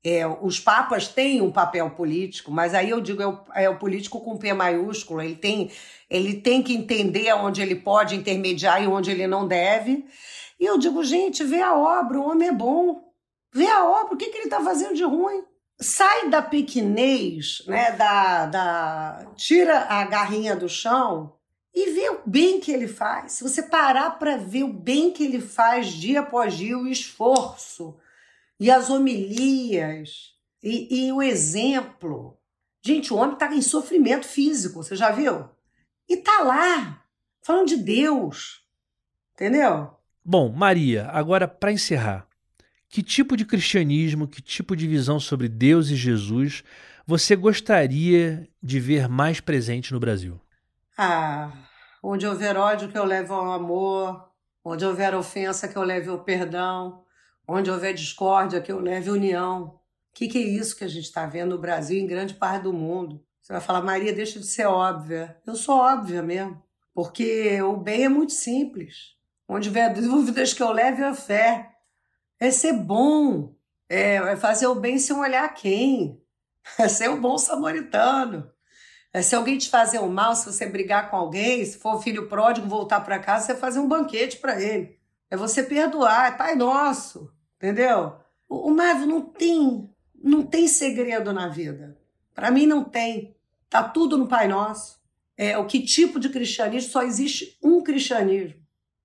É, 0.07 0.27
os 0.27 0.61
papas 0.61 1.09
têm 1.09 1.41
um 1.41 1.51
papel 1.51 1.89
político, 1.89 2.53
mas 2.53 2.75
aí 2.75 2.91
eu 2.91 3.01
digo 3.01 3.23
é 3.23 3.27
o, 3.27 3.39
é 3.55 3.69
o, 3.71 3.79
político 3.79 4.21
com 4.21 4.37
P 4.37 4.53
maiúsculo. 4.53 5.23
Ele 5.23 5.35
tem, 5.35 5.71
ele 6.11 6.35
tem 6.35 6.63
que 6.63 6.75
entender 6.75 7.33
onde 7.33 7.63
ele 7.63 7.75
pode 7.75 8.15
intermediar 8.15 8.83
e 8.83 8.87
onde 8.87 9.11
ele 9.11 9.27
não 9.27 9.49
deve. 9.49 10.05
E 10.61 10.67
eu 10.67 10.77
digo, 10.77 11.03
gente, 11.03 11.43
vê 11.43 11.63
a 11.63 11.75
obra, 11.75 12.21
o 12.21 12.29
homem 12.29 12.49
é 12.49 12.53
bom. 12.53 13.03
Vê 13.51 13.67
a 13.67 13.83
obra, 13.83 14.15
o 14.15 14.17
que, 14.19 14.27
que 14.27 14.37
ele 14.37 14.45
está 14.45 14.61
fazendo 14.61 14.95
de 14.95 15.05
ruim? 15.05 15.43
Sai 15.81 16.29
da 16.29 16.43
pequenez, 16.43 17.63
né? 17.67 17.93
Da, 17.93 18.47
da, 18.47 19.33
tira 19.37 19.87
a 19.89 20.05
garrinha 20.05 20.55
do 20.55 20.69
chão 20.69 21.33
e 21.75 21.93
vê 21.93 22.11
o 22.11 22.21
bem 22.27 22.61
que 22.61 22.71
ele 22.71 22.87
faz. 22.87 23.33
Se 23.33 23.43
você 23.43 23.63
parar 23.63 24.19
para 24.19 24.37
ver 24.37 24.65
o 24.65 24.73
bem 24.73 25.11
que 25.11 25.25
ele 25.25 25.41
faz 25.41 25.89
dia 25.89 26.21
após 26.21 26.55
dia, 26.55 26.77
o 26.77 26.87
esforço 26.87 27.97
e 28.65 28.71
as 28.71 28.89
homilias 28.89 30.33
e, 30.63 31.09
e 31.09 31.13
o 31.13 31.23
exemplo. 31.23 32.39
Gente, 32.83 33.13
o 33.13 33.17
homem 33.17 33.35
está 33.35 33.55
em 33.55 33.61
sofrimento 33.61 34.27
físico, 34.27 34.83
você 34.83 34.97
já 34.97 35.11
viu? 35.11 35.51
E 36.09 36.17
tá 36.17 36.41
lá, 36.41 37.05
falando 37.43 37.69
de 37.69 37.77
Deus. 37.77 38.65
Entendeu? 39.35 39.91
Bom, 40.25 40.51
Maria, 40.51 41.11
agora 41.11 41.47
para 41.47 41.73
encerrar, 41.73 42.27
que 42.89 43.03
tipo 43.03 43.37
de 43.37 43.45
cristianismo, 43.45 44.27
que 44.27 44.41
tipo 44.41 44.75
de 44.75 44.89
visão 44.89 45.21
sobre 45.21 45.47
Deus 45.47 45.91
e 45.91 45.95
Jesus 45.95 46.65
você 47.07 47.37
gostaria 47.37 48.49
de 48.63 48.81
ver 48.81 49.11
mais 49.11 49.41
presente 49.41 49.93
no 49.93 50.01
Brasil? 50.01 50.41
Ah, 50.97 51.53
onde 52.03 52.27
houver 52.27 52.57
ódio, 52.57 52.89
que 52.89 52.97
eu 52.97 53.05
leve 53.05 53.31
ao 53.31 53.53
amor. 53.53 54.27
Onde 54.65 54.87
houver 54.87 55.15
ofensa, 55.15 55.69
que 55.69 55.77
eu 55.77 55.83
leve 55.83 56.09
ao 56.09 56.25
perdão. 56.25 57.04
Onde 57.47 57.71
houver 57.71 57.93
discórdia, 57.93 58.61
que 58.61 58.73
eu 58.73 58.81
leve 58.81 59.11
união. 59.11 59.65
O 59.65 59.81
que, 60.15 60.29
que 60.29 60.39
é 60.39 60.43
isso 60.43 60.77
que 60.77 60.85
a 60.85 60.89
gente 60.89 61.05
está 61.05 61.27
vendo 61.27 61.57
no 61.57 61.61
Brasil 61.61 61.99
e 61.99 62.03
em 62.03 62.07
grande 62.07 62.35
parte 62.35 62.63
do 62.63 62.73
mundo? 62.73 63.25
Você 63.41 63.53
vai 63.53 63.61
falar, 63.61 63.83
Maria, 63.83 64.13
deixa 64.13 64.39
de 64.39 64.47
ser 64.47 64.67
óbvia. 64.67 65.37
Eu 65.47 65.55
sou 65.55 65.77
óbvia 65.77 66.23
mesmo. 66.23 66.63
Porque 66.95 67.61
o 67.61 67.77
bem 67.77 68.05
é 68.05 68.09
muito 68.09 68.33
simples. 68.33 69.17
Onde 69.47 69.69
houver 69.69 69.93
dúvidas, 69.95 70.55
que 70.55 70.63
eu 70.63 70.73
leve 70.73 71.03
a 71.03 71.15
fé 71.15 71.71
é 72.41 72.51
ser 72.51 72.73
bom, 72.73 73.55
é, 73.89 74.15
é 74.15 74.37
fazer 74.37 74.67
o 74.67 74.75
bem 74.75 74.99
sem 74.99 75.15
olhar 75.17 75.47
quem, 75.55 76.21
é 76.79 76.89
ser 76.89 77.11
um 77.11 77.21
bom 77.21 77.37
samaritano. 77.37 78.51
É 79.13 79.23
se 79.23 79.35
alguém 79.37 79.59
te 79.59 79.69
fazer 79.71 79.99
o 79.99 80.05
um 80.05 80.13
mal, 80.13 80.35
se 80.35 80.47
você 80.47 80.67
brigar 80.67 81.11
com 81.11 81.17
alguém, 81.17 81.65
se 81.65 81.79
for 81.79 82.03
filho 82.03 82.29
pródigo 82.29 82.67
voltar 82.67 83.01
para 83.01 83.19
casa, 83.19 83.47
você 83.47 83.55
fazer 83.55 83.79
um 83.79 83.87
banquete 83.87 84.39
para 84.39 84.61
ele. 84.61 84.99
É 85.31 85.37
você 85.37 85.63
perdoar, 85.63 86.33
é 86.33 86.37
Pai 86.37 86.55
Nosso, 86.57 87.33
entendeu? 87.65 88.17
O, 88.47 88.71
o 88.71 88.75
não 88.75 89.23
tem, 89.23 89.91
não 90.23 90.43
tem 90.43 90.69
segredo 90.69 91.33
na 91.33 91.49
vida. 91.49 91.99
Para 92.35 92.51
mim 92.51 92.67
não 92.67 92.85
tem. 92.85 93.35
Tá 93.71 93.83
tudo 93.83 94.19
no 94.19 94.29
Pai 94.29 94.47
Nosso. 94.47 95.03
É 95.37 95.57
o 95.57 95.67
que 95.67 95.81
tipo 95.81 96.21
de 96.21 96.29
cristianismo? 96.29 96.91
Só 96.91 97.03
existe 97.03 97.59
um 97.63 97.83
cristianismo. 97.83 98.61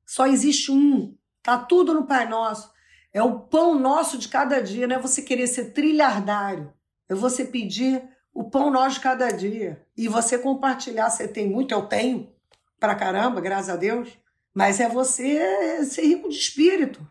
Só 0.05 0.27
existe 0.27 0.71
um. 0.71 1.15
Tá 1.41 1.57
tudo 1.57 1.93
no 1.93 2.05
Pai 2.05 2.27
Nosso. 2.27 2.69
É 3.13 3.23
o 3.23 3.39
pão 3.39 3.79
nosso 3.79 4.19
de 4.19 4.27
cada 4.27 4.61
dia, 4.61 4.85
não 4.85 4.97
é 4.97 4.99
você 4.99 5.23
querer 5.23 5.47
ser 5.47 5.71
trilhardário. 5.71 6.71
É 7.07 7.15
você 7.15 7.43
pedir 7.43 8.03
o 8.31 8.43
pão 8.43 8.69
nosso 8.69 8.95
de 8.95 9.01
cada 9.01 9.31
dia. 9.31 9.83
E 9.97 10.07
você 10.07 10.37
compartilhar. 10.37 11.09
Você 11.09 11.27
tem 11.27 11.49
muito, 11.49 11.73
eu 11.73 11.83
tenho, 11.83 12.31
pra 12.79 12.93
caramba, 12.93 13.41
graças 13.41 13.69
a 13.69 13.75
Deus. 13.75 14.09
Mas 14.53 14.79
é 14.79 14.89
você 14.89 15.83
ser 15.85 16.03
rico 16.03 16.29
de 16.29 16.35
espírito. 16.35 17.07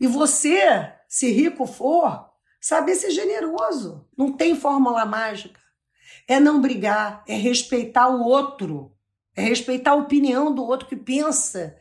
E 0.00 0.06
você, 0.06 0.92
se 1.06 1.30
rico 1.30 1.66
for, 1.66 2.30
saber 2.60 2.94
ser 2.94 3.10
generoso. 3.10 4.08
Não 4.16 4.32
tem 4.32 4.56
fórmula 4.56 5.04
mágica. 5.04 5.60
É 6.26 6.40
não 6.40 6.60
brigar, 6.60 7.22
é 7.28 7.34
respeitar 7.34 8.08
o 8.08 8.24
outro. 8.24 8.92
É 9.36 9.42
respeitar 9.42 9.92
a 9.92 9.96
opinião 9.96 10.54
do 10.54 10.64
outro 10.64 10.88
que 10.88 10.96
pensa 10.96 11.76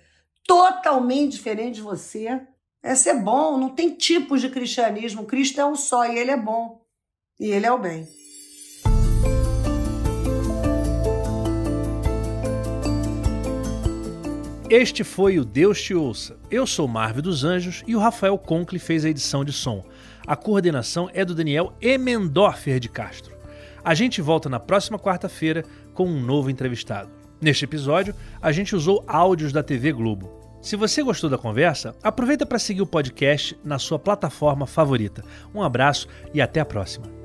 totalmente 0.46 1.34
diferente 1.34 1.76
de 1.76 1.82
você 1.82 2.46
é 2.82 2.96
ser 2.96 3.16
bom, 3.16 3.58
não 3.58 3.70
tem 3.70 3.92
tipos 3.92 4.42
de 4.42 4.50
cristianismo. 4.50 5.26
Cristo 5.26 5.60
é 5.60 5.66
um 5.66 5.76
só 5.76 6.06
e 6.06 6.18
ele 6.18 6.32
é 6.32 6.38
bom. 6.38 6.82
E 7.40 7.52
ele 7.52 7.66
é 7.66 7.72
o 7.72 7.78
bem. 7.78 8.08
Este 14.70 15.04
foi 15.04 15.40
o 15.40 15.46
Deus 15.46 15.82
Te 15.82 15.96
Ouça. 15.96 16.38
Eu 16.52 16.68
sou 16.68 16.88
Marvel 16.88 17.24
dos 17.24 17.44
Anjos 17.44 17.84
e 17.88 17.96
o 17.96 18.00
Rafael 18.00 18.38
Conkle 18.38 18.78
fez 18.78 19.04
a 19.04 19.10
edição 19.10 19.44
de 19.44 19.52
som. 19.52 19.84
A 20.28 20.36
coordenação 20.36 21.10
é 21.12 21.26
do 21.26 21.34
Daniel 21.34 21.74
Emendorfer 21.82 22.80
de 22.80 22.88
Castro. 22.88 23.36
A 23.84 23.96
gente 23.96 24.22
volta 24.22 24.48
na 24.48 24.60
próxima 24.60 25.00
quarta-feira 25.00 25.66
com 25.92 26.06
um 26.06 26.22
novo 26.22 26.52
entrevistado. 26.52 27.10
Neste 27.42 27.66
episódio, 27.66 28.14
a 28.40 28.52
gente 28.52 28.76
usou 28.76 29.04
áudios 29.08 29.52
da 29.52 29.64
TV 29.64 29.92
Globo. 29.92 30.30
Se 30.62 30.76
você 30.76 31.02
gostou 31.02 31.32
da 31.32 31.38
conversa, 31.38 31.96
aproveita 32.04 32.46
para 32.46 32.60
seguir 32.60 32.84
o 32.84 32.88
podcast 32.88 33.58
na 33.64 33.80
sua 33.80 33.98
plataforma 33.98 34.68
favorita. 34.68 35.24
Um 35.52 35.64
abraço 35.64 36.08
e 36.32 36.40
até 36.40 36.60
a 36.60 36.66
próxima. 36.66 37.19